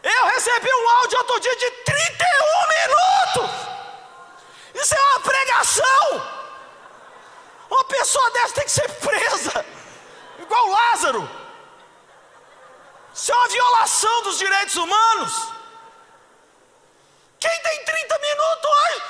[0.02, 3.69] Eu recebi um áudio outro dia de 31 minutos.
[4.74, 6.40] Isso é uma pregação.
[7.70, 9.66] Uma pessoa dessa tem que ser presa,
[10.40, 11.30] igual Lázaro.
[13.14, 15.50] Isso é uma violação dos direitos humanos.
[17.40, 19.04] Quem tem 30 minutos hoje?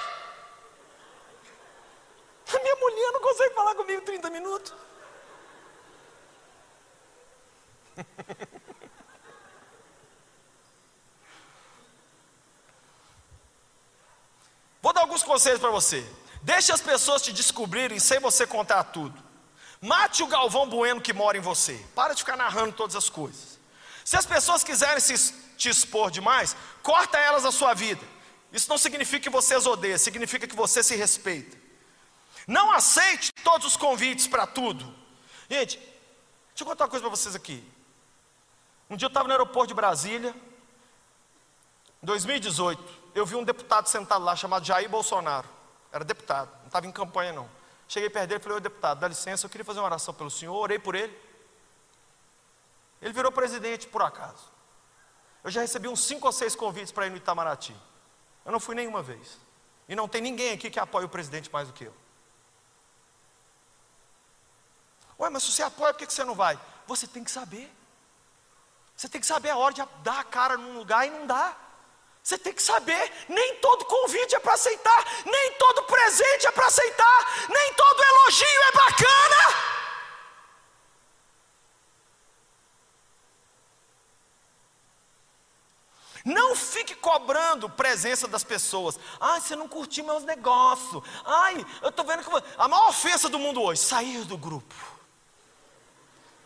[2.56, 4.74] A minha mulher não consegue falar comigo 30 minutos.
[14.82, 16.06] Vou dar alguns conselhos para você.
[16.42, 19.22] Deixe as pessoas te descobrirem sem você contar tudo.
[19.82, 21.74] Mate o Galvão Bueno que mora em você.
[21.94, 23.60] Para de ficar narrando todas as coisas.
[24.06, 28.06] Se as pessoas quiserem se, te expor demais, corta elas da sua vida.
[28.52, 31.58] Isso não significa que você as odeia, significa que você se respeita.
[32.48, 34.84] Não aceite todos os convites para tudo.
[35.50, 37.64] Gente, deixa eu contar uma coisa para vocês aqui.
[38.90, 40.34] Um dia eu estava no aeroporto de Brasília,
[42.02, 45.48] em 2018 eu vi um deputado sentado lá chamado Jair Bolsonaro.
[45.92, 47.50] Era deputado, não estava em campanha não.
[47.88, 50.30] Cheguei perto dele e falei, ô deputado, dá licença, eu queria fazer uma oração pelo
[50.30, 51.18] senhor, orei por ele.
[53.02, 54.52] Ele virou presidente por acaso.
[55.44, 57.76] Eu já recebi uns cinco ou seis convites para ir no Itamaraty.
[58.46, 59.38] Eu não fui nenhuma vez.
[59.88, 61.94] E não tem ninguém aqui que apoie o presidente mais do que eu.
[65.20, 66.60] Ué, mas se você apoia, por que você não vai?
[66.88, 67.74] Você tem que saber.
[68.96, 71.56] Você tem que saber a hora de dar a cara num lugar e não dá.
[72.30, 76.68] Você tem que saber, nem todo convite é para aceitar, nem todo presente é para
[76.68, 79.56] aceitar, nem todo elogio é bacana.
[86.24, 89.00] Não fique cobrando presença das pessoas.
[89.20, 91.04] Ai, você não curtiu meus negócios.
[91.26, 94.99] Ai, eu estou vendo que a maior ofensa do mundo hoje, sair do grupo.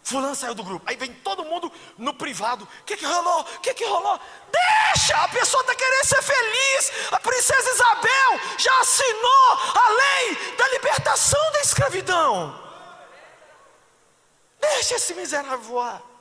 [0.03, 0.85] Fulano saiu do grupo.
[0.87, 2.65] Aí vem todo mundo no privado.
[2.81, 3.41] O que, que rolou?
[3.41, 4.19] O que, que rolou?
[4.51, 5.15] Deixa!
[5.15, 6.91] A pessoa está querendo ser feliz.
[7.11, 12.63] A princesa Isabel já assinou a lei da libertação da escravidão.
[14.59, 16.12] Deixa esse miserável voar.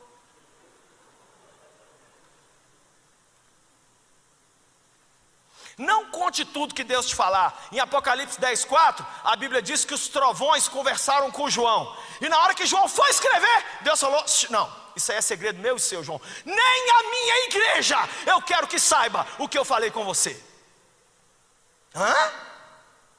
[5.79, 7.69] Não conte tudo que Deus te falar.
[7.73, 11.97] Em Apocalipse 10, 4, a Bíblia diz que os trovões conversaram com João.
[12.21, 15.77] E na hora que João foi escrever, Deus falou: Não, isso aí é segredo meu
[15.77, 16.21] e seu, João.
[16.45, 20.41] Nem a minha igreja eu quero que saiba o que eu falei com você.
[21.95, 22.33] Hã?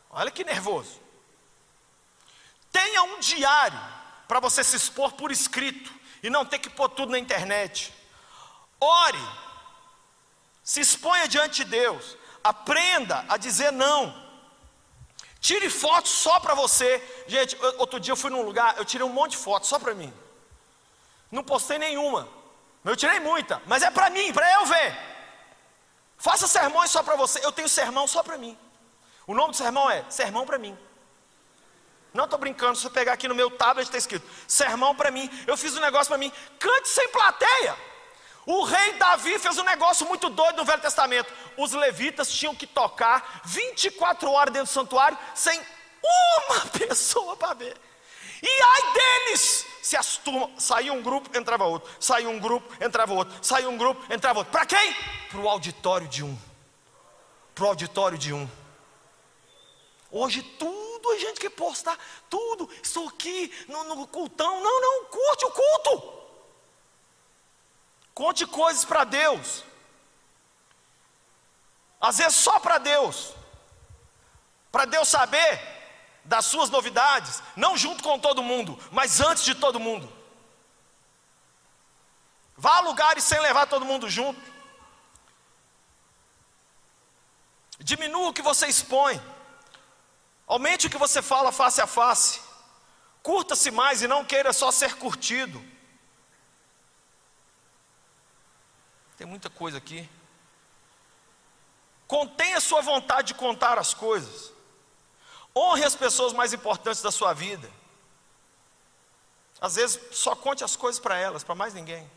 [0.10, 1.02] Olha que nervoso.
[2.72, 3.80] Tenha um diário
[4.28, 7.94] para você se expor por escrito e não ter que pôr tudo na internet.
[8.80, 9.22] Ore,
[10.64, 12.18] se exponha diante de Deus.
[12.44, 14.22] Aprenda a dizer não.
[15.40, 17.02] Tire fotos só para você.
[17.28, 19.94] Gente, outro dia eu fui num lugar, eu tirei um monte de fotos só para
[19.94, 20.14] mim.
[21.32, 22.28] Não postei nenhuma.
[22.84, 24.98] Eu tirei muita, mas é para mim, para eu ver.
[26.18, 27.44] Faça sermões só para você.
[27.44, 28.58] Eu tenho sermão só para mim.
[29.26, 30.78] O nome do sermão é Sermão para mim.
[32.14, 35.30] Não estou brincando, se você pegar aqui no meu tablet está escrito Sermão para mim.
[35.48, 36.32] Eu fiz um negócio para mim.
[36.60, 37.76] Cante sem plateia.
[38.46, 41.32] O rei Davi fez um negócio muito doido no Velho Testamento.
[41.58, 45.60] Os levitas tinham que tocar 24 horas dentro do santuário sem
[46.04, 47.78] uma pessoa para ver.
[48.42, 49.66] E ai deles!
[49.82, 53.78] Se as turmas, saía um grupo, entrava outro, saía um grupo, entrava outro, saía um
[53.78, 54.52] grupo, entrava outro.
[54.52, 54.96] Para quem?
[55.30, 56.38] Para o auditório de um.
[57.56, 58.50] Para o auditório de um.
[60.12, 61.98] Hoje tudo a gente quer postar,
[62.30, 64.62] tudo, estou aqui no, no cultão.
[64.62, 66.23] Não, não, curte o culto.
[68.14, 69.64] Conte coisas para Deus.
[72.00, 73.34] Às vezes só para Deus.
[74.72, 75.74] Para Deus saber
[76.26, 80.12] das suas novidades, não junto com todo mundo, mas antes de todo mundo.
[82.56, 84.42] Vá a lugares sem levar todo mundo junto.
[87.80, 89.22] Diminua o que você expõe.
[90.48, 92.42] Aumente o que você fala face a face.
[93.22, 95.64] Curta-se mais e não queira só ser curtido.
[99.24, 100.10] Tem muita coisa aqui.
[102.06, 104.52] Contenha sua vontade de contar as coisas.
[105.56, 107.72] Honre as pessoas mais importantes da sua vida.
[109.62, 112.12] Às vezes, só conte as coisas para elas, para mais ninguém.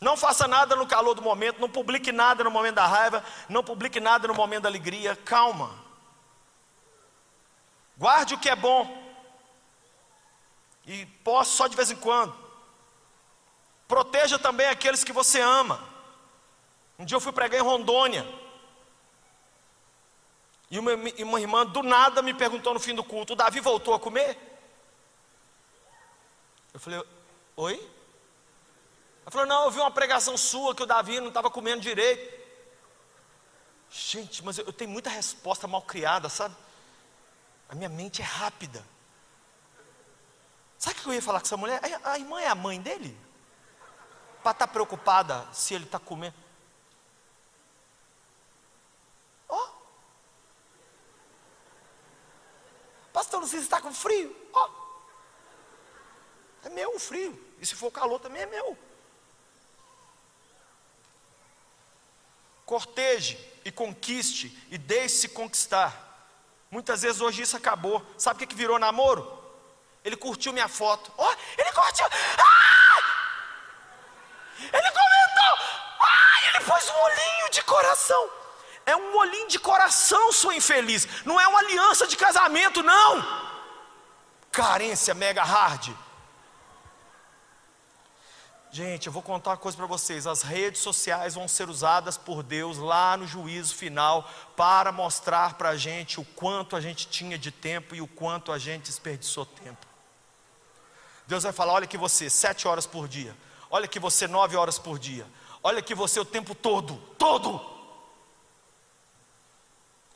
[0.00, 3.62] Não faça nada no calor do momento, não publique nada no momento da raiva, não
[3.62, 5.14] publique nada no momento da alegria.
[5.14, 5.70] Calma.
[7.98, 9.06] Guarde o que é bom.
[10.86, 12.47] E poste só de vez em quando.
[13.88, 15.82] Proteja também aqueles que você ama.
[16.98, 18.26] Um dia eu fui pregar em Rondônia.
[20.70, 23.94] E uma, uma irmã do nada me perguntou no fim do culto: o Davi voltou
[23.94, 24.36] a comer?
[26.74, 27.02] Eu falei:
[27.56, 27.74] Oi?
[29.22, 32.36] Ela falou: Não, eu vi uma pregação sua que o Davi não estava comendo direito.
[33.90, 36.54] Gente, mas eu, eu tenho muita resposta mal criada, sabe?
[37.70, 38.84] A minha mente é rápida.
[40.78, 41.80] Sabe o que eu ia falar com essa mulher?
[42.04, 43.27] A, a irmã é a mãe dele?
[44.42, 46.36] Para estar tá preocupada se ele está comendo.
[49.48, 49.56] Ó.
[49.56, 49.68] Oh.
[53.12, 54.34] Pastor, você está com frio?
[54.52, 54.68] Ó.
[54.68, 56.66] Oh.
[56.66, 57.38] É meu o frio.
[57.60, 58.76] E se for calor também é meu.
[62.64, 66.06] Corteje e conquiste e deixe-se conquistar.
[66.70, 68.04] Muitas vezes hoje isso acabou.
[68.18, 69.38] Sabe o que, que virou namoro?
[70.04, 71.10] Ele curtiu minha foto.
[71.16, 72.06] Ó, oh, ele curtiu.
[72.38, 72.87] Ah!
[74.60, 75.54] Ele comentou.
[76.00, 78.30] Ah, ele pôs um olhinho de coração.
[78.86, 81.06] É um olhinho de coração, sua infeliz.
[81.24, 83.48] Não é uma aliança de casamento, não.
[84.50, 85.94] Carência mega hard.
[88.70, 92.42] Gente, eu vou contar uma coisa para vocês: as redes sociais vão ser usadas por
[92.42, 97.38] Deus lá no juízo final para mostrar para a gente o quanto a gente tinha
[97.38, 99.86] de tempo e o quanto a gente desperdiçou tempo.
[101.26, 103.34] Deus vai falar: olha que você, sete horas por dia,
[103.70, 105.26] olha que você, nove horas por dia,
[105.62, 107.78] olha que você o tempo todo, todo.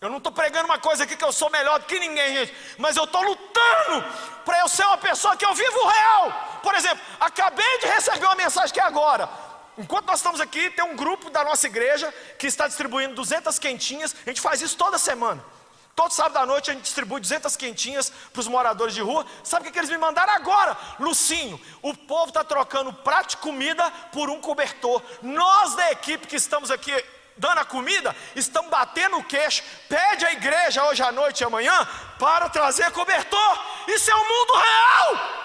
[0.01, 2.55] Eu não estou pregando uma coisa aqui que eu sou melhor do que ninguém, gente,
[2.77, 4.05] mas eu estou lutando
[4.45, 6.61] para eu ser uma pessoa que eu vivo real.
[6.61, 9.29] Por exemplo, acabei de receber uma mensagem que é agora.
[9.79, 14.15] Enquanto nós estamos aqui, tem um grupo da nossa igreja que está distribuindo 200 quentinhas.
[14.27, 15.43] A gente faz isso toda semana.
[15.95, 19.27] Todo sábado à noite a gente distribui 200 quentinhas para os moradores de rua.
[19.45, 20.77] Sabe o que, que eles me mandaram agora?
[20.99, 25.03] Lucinho, o povo está trocando prato de comida por um cobertor.
[25.21, 26.93] Nós da equipe que estamos aqui
[27.37, 29.63] dando a comida, estão batendo o queixo.
[29.89, 31.87] Pede a igreja hoje à noite e amanhã
[32.19, 33.59] para trazer cobertor.
[33.89, 35.43] Isso é o mundo real.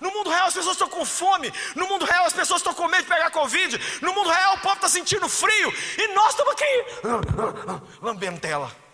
[0.00, 1.52] No mundo real as pessoas estão com fome.
[1.74, 4.00] No mundo real as pessoas estão com medo de pegar Covid.
[4.02, 5.72] No mundo real o povo está sentindo frio.
[5.98, 6.84] E nós estamos aqui
[8.02, 8.89] lambendo tela.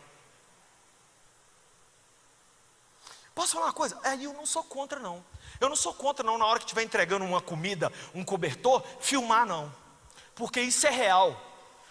[3.37, 4.01] Posso falar uma coisa?
[4.03, 5.23] É, eu não sou contra, não.
[5.61, 9.45] Eu não sou contra, não, na hora que estiver entregando uma comida, um cobertor, filmar,
[9.45, 9.71] não.
[10.35, 11.39] Porque isso é real.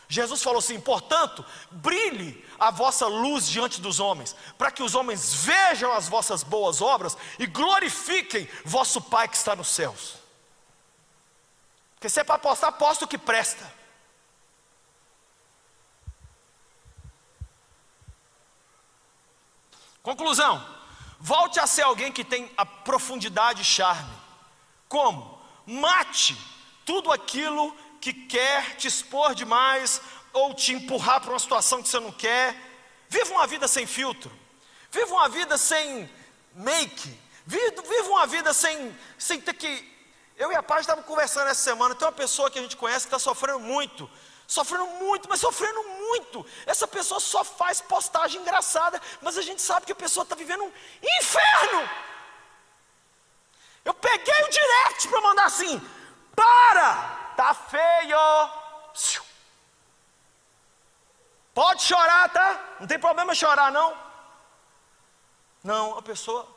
[0.09, 5.35] Jesus falou assim: portanto, brilhe a vossa luz diante dos homens, para que os homens
[5.35, 10.15] vejam as vossas boas obras e glorifiquem vosso Pai que está nos céus.
[11.93, 13.71] Porque se é para apostar, aposta o que presta.
[20.01, 20.75] Conclusão:
[21.19, 24.13] volte a ser alguém que tem a profundidade e charme.
[24.87, 25.41] Como?
[25.65, 26.37] Mate
[26.85, 29.99] tudo aquilo que quer te expor demais
[30.31, 32.55] ou te empurrar para uma situação que você não quer.
[33.09, 34.31] Viva uma vida sem filtro.
[34.91, 36.09] Viva uma vida sem
[36.53, 37.19] make.
[37.45, 39.95] Viva, uma vida sem, sem ter que.
[40.37, 41.95] Eu e a Paz estávamos conversando essa semana.
[41.95, 44.09] Tem uma pessoa que a gente conhece que está sofrendo muito.
[44.47, 46.45] Sofrendo muito, mas sofrendo muito.
[46.65, 50.63] Essa pessoa só faz postagem engraçada, mas a gente sabe que a pessoa está vivendo
[50.63, 50.71] um
[51.19, 51.89] inferno.
[53.83, 55.81] Eu peguei o direct para mandar assim:
[56.35, 57.23] para!
[57.35, 58.17] Tá feio.
[61.53, 62.75] Pode chorar, tá?
[62.79, 63.97] Não tem problema chorar, não.
[65.63, 66.47] Não, a pessoa.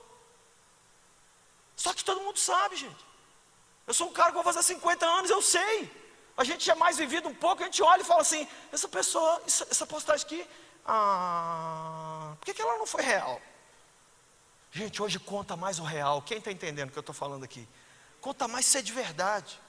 [1.77, 3.07] Só que todo mundo sabe, gente.
[3.87, 5.91] Eu sou um cara que vou fazer 50 anos, eu sei.
[6.39, 8.89] A gente já é mais vivido um pouco, a gente olha e fala assim: essa
[8.89, 10.49] pessoa, essa postagem aqui,
[10.87, 13.43] ah, por que, que ela não foi real?
[14.71, 16.23] Gente, hoje conta mais o real.
[16.23, 17.69] Quem está entendendo o que eu estou falando aqui?
[18.21, 19.61] Conta mais ser de verdade.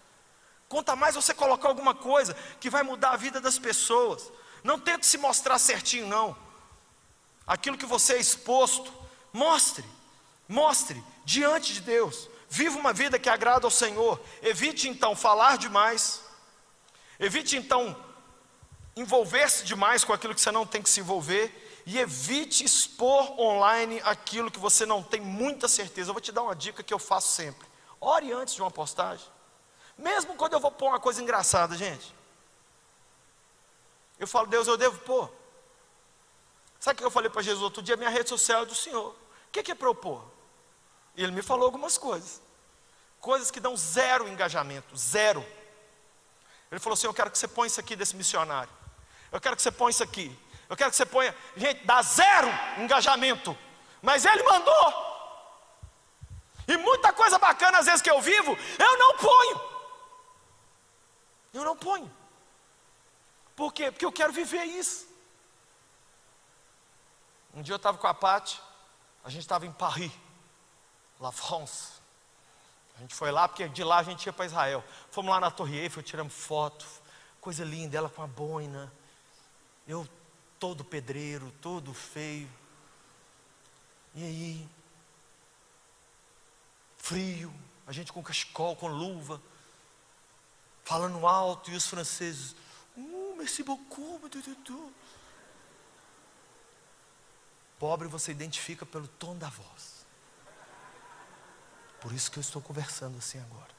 [0.68, 4.32] Conta mais você colocar alguma coisa que vai mudar a vida das pessoas.
[4.64, 6.38] Não tente se mostrar certinho, não.
[7.48, 8.94] Aquilo que você é exposto,
[9.34, 9.84] mostre,
[10.48, 12.30] mostre diante de Deus.
[12.48, 14.22] Viva uma vida que agrada ao Senhor.
[14.44, 16.29] Evite então falar demais.
[17.20, 17.96] Evite então
[18.96, 21.67] envolver-se demais com aquilo que você não tem que se envolver.
[21.86, 26.10] E evite expor online aquilo que você não tem muita certeza.
[26.10, 27.67] Eu vou te dar uma dica que eu faço sempre.
[28.00, 29.26] Ore antes de uma postagem.
[29.98, 32.15] Mesmo quando eu vou pôr uma coisa engraçada, gente.
[34.20, 35.32] Eu falo, Deus, eu devo pôr.
[36.80, 37.98] Sabe o que eu falei para Jesus outro dia?
[37.98, 39.12] Minha rede social é do Senhor.
[39.48, 40.24] O que é propor?
[41.15, 42.42] E ele me falou algumas coisas.
[43.20, 45.46] Coisas que dão zero engajamento, zero.
[46.72, 48.72] Ele falou assim: Eu quero que você ponha isso aqui desse missionário.
[49.32, 50.38] Eu quero que você ponha isso aqui.
[50.70, 51.36] Eu quero que você ponha.
[51.56, 52.48] Gente, dá zero
[52.78, 53.58] engajamento.
[54.02, 55.10] Mas ele mandou.
[56.67, 59.62] E muita coisa bacana, às vezes, que eu vivo, eu não ponho.
[61.54, 62.12] Eu não ponho.
[63.56, 63.92] Por quê?
[63.92, 65.08] Porque eu quero viver isso.
[67.54, 68.62] Um dia eu estava com a Paty,
[69.24, 70.12] a gente estava em Paris,
[71.20, 71.98] La France.
[73.00, 74.83] A gente foi lá porque de lá a gente ia para Israel.
[75.10, 76.85] Fomos lá na Torre Eiffel, tiramos foto,
[77.39, 78.91] coisa linda, ela com a boina.
[79.87, 80.06] Eu
[80.60, 82.50] todo pedreiro, todo feio.
[84.13, 84.69] E aí,
[86.97, 87.54] frio,
[87.87, 89.41] a gente com cachecol, com luva,
[90.83, 92.54] falando alto, e os franceses,
[92.97, 94.19] uh, merci beaucoup,
[97.79, 99.98] Pobre você identifica pelo tom da voz.
[102.02, 103.69] Por isso que eu estou conversando assim agora.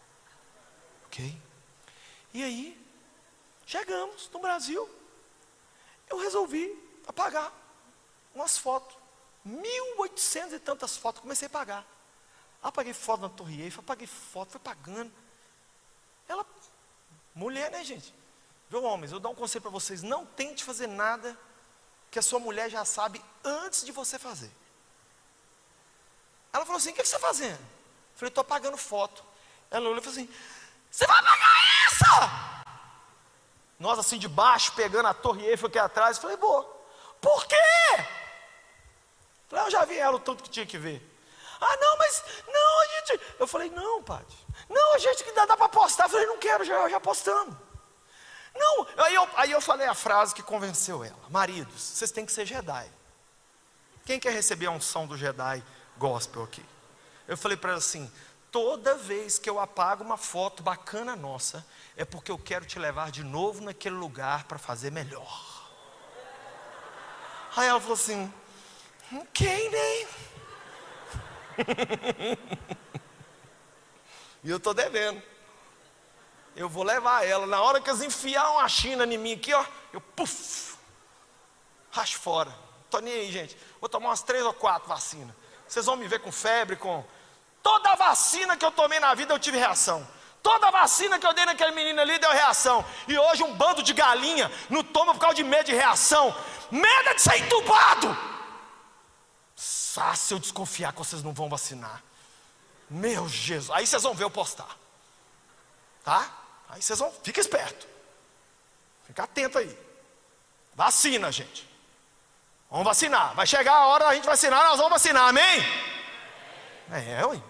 [1.06, 1.40] Ok?
[2.32, 2.86] E aí,
[3.66, 4.88] chegamos no Brasil.
[6.08, 7.52] Eu resolvi apagar
[8.34, 8.96] umas fotos.
[9.44, 11.22] Mil oitocentos e tantas fotos.
[11.22, 11.86] Comecei a pagar.
[12.62, 15.10] Apaguei foto na Torre Eiffel, apaguei foto, foi pagando.
[16.28, 16.44] Ela,
[17.34, 18.14] mulher, né, gente?
[18.68, 21.38] Viu, homens, eu dou um conselho para vocês: não tente fazer nada
[22.10, 24.50] que a sua mulher já sabe antes de você fazer.
[26.52, 27.60] Ela falou assim: o que, você está fazendo?
[28.20, 29.24] Falei: estou apagando foto.
[29.70, 30.30] Ela olhou e falou assim:
[30.90, 31.50] você vai apagar
[31.86, 32.64] essa?
[33.78, 36.18] Nós assim de baixo, pegando a Torre Eiffel aqui atrás.
[36.18, 36.64] Falei: boa.
[37.18, 38.04] Por quê?
[39.48, 41.06] Falei: eu já vi ela o tanto que tinha que ver.
[41.58, 43.20] Ah, não, mas não, a gente.
[43.38, 44.46] Eu falei, não, Pati.
[44.68, 46.04] Não, a gente que dá, dá para postar.
[46.04, 47.00] Eu falei, não quero, já, já.
[48.54, 52.32] Não, aí eu, aí eu falei a frase que convenceu ela: Maridos, vocês têm que
[52.32, 52.90] ser Jedi.
[54.04, 55.62] Quem quer receber a unção do Jedi
[55.96, 56.64] gospel aqui?
[57.30, 58.10] Eu falei para ela assim:
[58.50, 61.64] toda vez que eu apago uma foto bacana nossa,
[61.96, 65.70] é porque eu quero te levar de novo naquele lugar para fazer melhor.
[67.54, 68.34] Aí ela falou assim:
[69.12, 70.08] ok, né?
[74.42, 75.22] e eu estou devendo.
[76.56, 77.46] Eu vou levar ela.
[77.46, 80.76] Na hora que eles enfiar uma china em mim aqui, ó, eu puf,
[81.92, 82.52] racho fora.
[82.86, 83.56] Estou nem aí, gente.
[83.80, 85.32] Vou tomar umas três ou quatro vacinas.
[85.68, 87.04] Vocês vão me ver com febre, com.
[87.62, 90.06] Toda vacina que eu tomei na vida eu tive reação.
[90.42, 92.84] Toda vacina que eu dei naquele menino ali deu reação.
[93.06, 96.34] E hoje um bando de galinha não toma por causa de medo de reação.
[96.70, 98.16] Medo de ser entubado.
[99.96, 102.02] Ah, se eu desconfiar que vocês não vão vacinar.
[102.88, 103.70] Meu Jesus.
[103.70, 104.76] Aí vocês vão ver eu postar.
[106.02, 106.26] Tá?
[106.70, 107.12] Aí vocês vão.
[107.22, 107.86] Fica esperto.
[109.06, 109.78] Fica atento aí.
[110.74, 111.68] Vacina, gente.
[112.70, 113.34] Vamos vacinar.
[113.34, 115.60] Vai chegar a hora da gente vacinar, nós vamos vacinar, amém?
[116.92, 117.49] É, ué.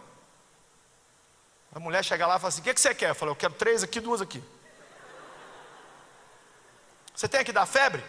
[1.73, 3.11] A mulher chega lá e fala assim: o que, que você quer?
[3.11, 4.43] Eu falei, eu quero três aqui, duas aqui.
[7.15, 8.03] Você tem que dar febre?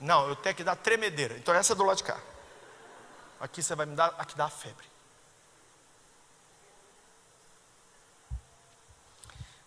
[0.00, 1.36] Não, eu tenho que dar tremedeira.
[1.36, 2.20] Então essa é do lado de cá.
[3.40, 4.86] Aqui você vai me dar, aqui dá febre.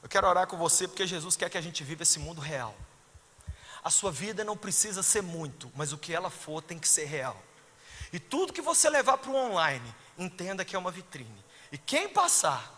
[0.02, 2.76] Eu quero orar com você porque Jesus quer que a gente viva esse mundo real.
[3.84, 7.06] A sua vida não precisa ser muito, mas o que ela for tem que ser
[7.06, 7.38] real.
[8.12, 11.44] E tudo que você levar para o online, entenda que é uma vitrine.
[11.72, 12.77] E quem passar,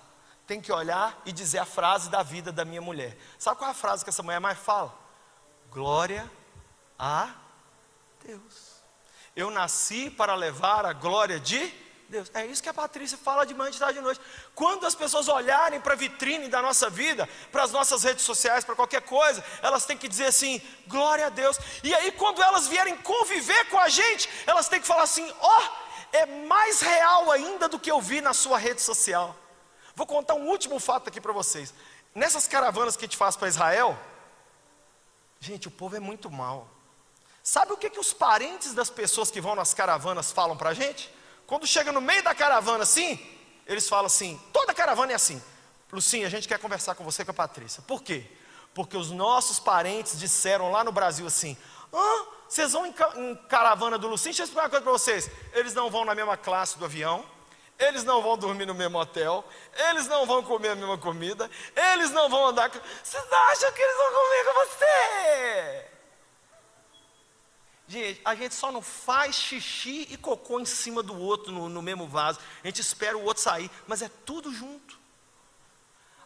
[0.50, 3.16] tem que olhar e dizer a frase da vida da minha mulher.
[3.38, 4.92] Sabe qual é a frase que essa mulher mais fala?
[5.70, 6.30] Glória
[6.98, 7.36] a
[8.26, 8.82] Deus.
[9.36, 11.72] Eu nasci para levar a glória de
[12.10, 12.32] Deus.
[12.34, 14.20] É isso que a Patrícia fala de manhã, de tarde e de noite.
[14.56, 18.66] Quando as pessoas olharem para a vitrine da nossa vida, para as nossas redes sociais,
[18.66, 21.60] para qualquer coisa, elas têm que dizer assim: glória a Deus.
[21.84, 25.60] E aí, quando elas vierem conviver com a gente, elas têm que falar assim: ó,
[25.60, 29.36] oh, é mais real ainda do que eu vi na sua rede social.
[30.00, 31.74] Vou contar um último fato aqui para vocês.
[32.16, 34.00] Nessas caravanas que a gente faz para Israel,
[35.42, 36.70] gente, o povo é muito mal.
[37.44, 40.74] Sabe o que, que os parentes das pessoas que vão nas caravanas falam para a
[40.74, 41.14] gente?
[41.46, 43.20] Quando chega no meio da caravana assim,
[43.68, 45.44] eles falam assim: toda caravana é assim.
[45.92, 47.84] Lucinha, a gente quer conversar com você com a Patrícia.
[47.86, 48.26] Por quê?
[48.74, 51.58] Porque os nossos parentes disseram lá no Brasil assim:
[51.92, 54.32] ah, vocês vão em, em caravana do Lucinha?
[54.32, 55.30] Deixa eu explicar uma coisa para vocês.
[55.52, 57.26] Eles não vão na mesma classe do avião,
[57.80, 59.48] eles não vão dormir no mesmo hotel,
[59.90, 61.50] eles não vão comer a mesma comida,
[61.94, 62.70] eles não vão andar.
[62.70, 65.86] Vocês acham que eles vão comer com você?
[67.88, 71.82] Gente, a gente só não faz xixi e cocô em cima do outro no, no
[71.82, 72.40] mesmo vaso.
[72.64, 75.00] A gente espera o outro sair, mas é tudo junto.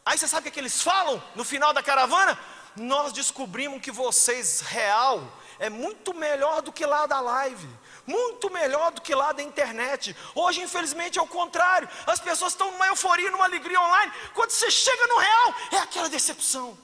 [0.05, 2.37] Aí você sabe o que, é que eles falam no final da caravana?
[2.75, 5.31] Nós descobrimos que vocês real
[5.63, 7.69] é muito melhor do que lá da live,
[8.05, 10.13] muito melhor do que lá da internet.
[10.35, 11.87] Hoje, infelizmente, é o contrário.
[12.05, 14.11] As pessoas estão numa euforia, numa alegria online.
[14.33, 16.77] Quando você chega no real, é aquela decepção.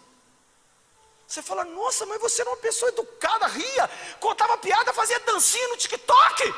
[1.27, 3.89] Você fala, nossa, mas você era uma pessoa educada, ria,
[4.21, 6.55] contava piada, fazia dancinha no TikTok.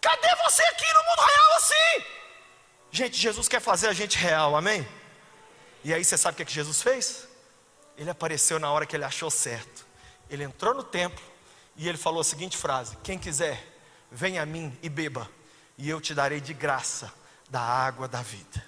[0.00, 2.04] Cadê você aqui no mundo real assim?
[2.92, 4.88] Gente, Jesus quer fazer a gente real, amém?
[5.82, 7.28] E aí você sabe o que, é que Jesus fez?
[7.98, 9.79] Ele apareceu na hora que ele achou certo.
[10.30, 11.24] Ele entrou no templo
[11.76, 13.62] e ele falou a seguinte frase: Quem quiser,
[14.10, 15.28] venha a mim e beba,
[15.76, 17.12] e eu te darei de graça
[17.48, 18.64] da água da vida.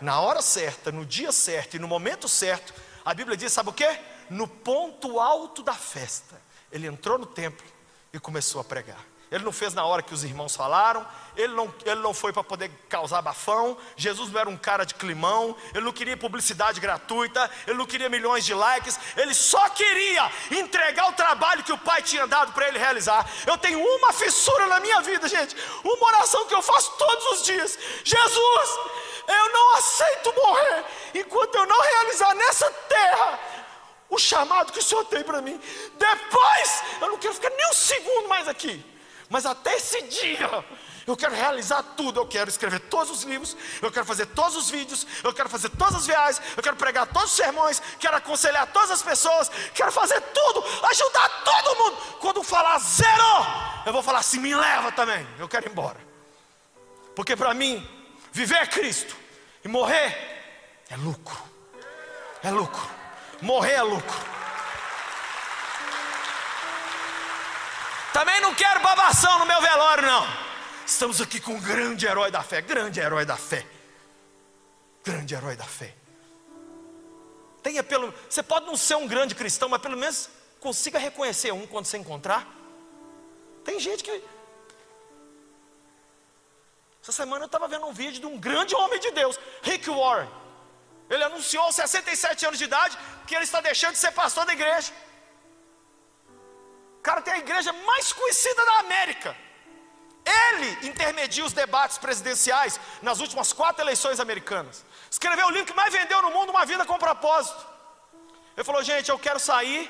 [0.00, 2.74] Na hora certa, no dia certo e no momento certo,
[3.04, 3.88] a Bíblia diz: sabe o que?
[4.30, 6.40] No ponto alto da festa,
[6.70, 7.66] ele entrou no templo
[8.12, 9.04] e começou a pregar.
[9.34, 11.04] Ele não fez na hora que os irmãos falaram,
[11.36, 13.76] ele não, ele não foi para poder causar bafão.
[13.96, 18.08] Jesus não era um cara de climão, ele não queria publicidade gratuita, ele não queria
[18.08, 22.68] milhões de likes, ele só queria entregar o trabalho que o Pai tinha dado para
[22.68, 23.28] ele realizar.
[23.44, 27.42] Eu tenho uma fissura na minha vida, gente, uma oração que eu faço todos os
[27.44, 28.70] dias: Jesus,
[29.26, 33.40] eu não aceito morrer enquanto eu não realizar nessa terra
[34.08, 35.60] o chamado que o Senhor tem para mim.
[35.98, 38.93] Depois, eu não quero ficar nem um segundo mais aqui.
[39.28, 40.64] Mas até esse dia,
[41.06, 42.20] eu quero realizar tudo.
[42.20, 45.70] Eu quero escrever todos os livros, eu quero fazer todos os vídeos, eu quero fazer
[45.70, 49.92] todas as viagens, eu quero pregar todos os sermões, quero aconselhar todas as pessoas, quero
[49.92, 51.96] fazer tudo, ajudar todo mundo.
[52.20, 53.46] Quando falar zero,
[53.86, 55.26] eu vou falar assim: me leva também.
[55.38, 55.98] Eu quero ir embora.
[57.14, 57.86] Porque para mim,
[58.32, 59.16] viver é Cristo
[59.64, 60.34] e morrer
[60.90, 61.38] é lucro.
[62.42, 62.88] É lucro.
[63.40, 64.34] Morrer é lucro.
[68.14, 70.24] Também não quero babação no meu velório, não.
[70.86, 73.66] Estamos aqui com um grande herói da fé, grande herói da fé.
[75.02, 75.92] Grande herói da fé.
[77.60, 81.66] Tenha pelo, você pode não ser um grande cristão, mas pelo menos consiga reconhecer um
[81.66, 82.46] quando você encontrar.
[83.64, 84.22] Tem gente que
[87.02, 90.30] essa semana eu estava vendo um vídeo de um grande homem de Deus, Rick Warren.
[91.10, 92.96] Ele anunciou aos 67 anos de idade
[93.26, 94.92] que ele está deixando de ser pastor da igreja
[97.04, 99.36] cara tem a igreja mais conhecida da América.
[100.24, 104.82] Ele intermedia os debates presidenciais nas últimas quatro eleições americanas.
[105.10, 107.62] Escreveu o livro que mais vendeu no mundo, Uma Vida com Propósito.
[108.56, 109.82] Ele falou: gente, eu quero sair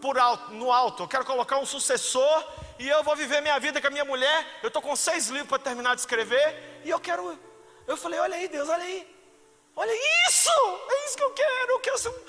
[0.00, 2.44] por alto, no alto, eu quero colocar um sucessor
[2.78, 4.60] e eu vou viver minha vida com a minha mulher.
[4.62, 7.36] Eu estou com seis livros para terminar de escrever e eu quero.
[7.88, 9.00] Eu falei: olha aí, Deus, olha aí,
[9.74, 9.94] olha
[10.28, 10.50] isso,
[10.90, 11.72] é isso que eu quero.
[11.72, 12.24] Eu quero ser um.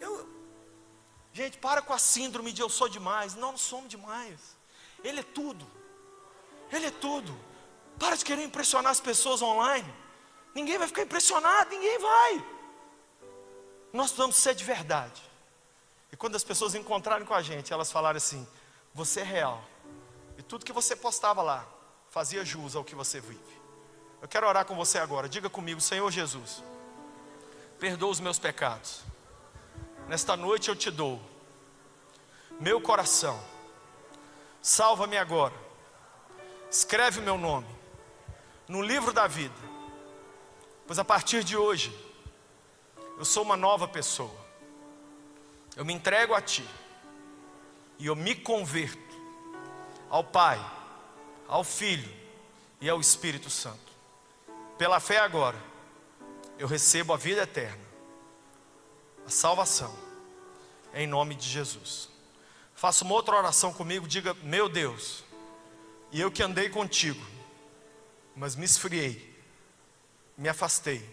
[0.00, 0.33] Eu,
[1.34, 3.34] Gente, para com a síndrome de eu sou demais.
[3.34, 4.38] Não, não somos demais.
[5.02, 5.66] Ele é tudo.
[6.70, 7.36] Ele é tudo.
[7.98, 9.92] Para de querer impressionar as pessoas online.
[10.54, 12.46] Ninguém vai ficar impressionado, ninguém vai.
[13.92, 15.20] Nós precisamos ser de verdade.
[16.12, 18.46] E quando as pessoas encontrarem com a gente, elas falarem assim:
[18.94, 19.64] você é real.
[20.38, 21.66] E tudo que você postava lá
[22.10, 23.60] fazia jus ao que você vive.
[24.22, 25.28] Eu quero orar com você agora.
[25.28, 26.62] Diga comigo, Senhor Jesus,
[27.80, 29.02] perdoa os meus pecados
[30.08, 31.20] Nesta noite eu te dou
[32.60, 33.42] meu coração.
[34.60, 35.54] Salva-me agora.
[36.70, 37.66] Escreve o meu nome
[38.68, 39.54] no livro da vida.
[40.86, 41.96] Pois a partir de hoje
[43.18, 44.44] eu sou uma nova pessoa.
[45.76, 46.66] Eu me entrego a ti
[47.98, 49.02] e eu me converto
[50.10, 50.60] ao Pai,
[51.48, 52.12] ao Filho
[52.80, 53.92] e ao Espírito Santo.
[54.76, 55.58] Pela fé agora,
[56.58, 57.93] eu recebo a vida eterna
[59.26, 59.94] a salvação,
[60.92, 62.08] em nome de Jesus.
[62.74, 65.24] Faça uma outra oração comigo, diga: Meu Deus,
[66.12, 67.24] e eu que andei contigo,
[68.36, 69.34] mas me esfriei,
[70.36, 71.08] me afastei,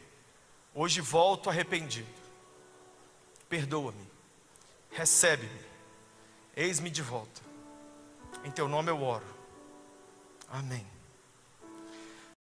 [0.74, 2.22] hoje volto arrependido.
[3.48, 4.08] Perdoa-me,
[4.92, 5.66] recebe-me,
[6.56, 7.42] eis-me de volta.
[8.44, 9.26] Em teu nome eu oro.
[10.50, 10.91] Amém.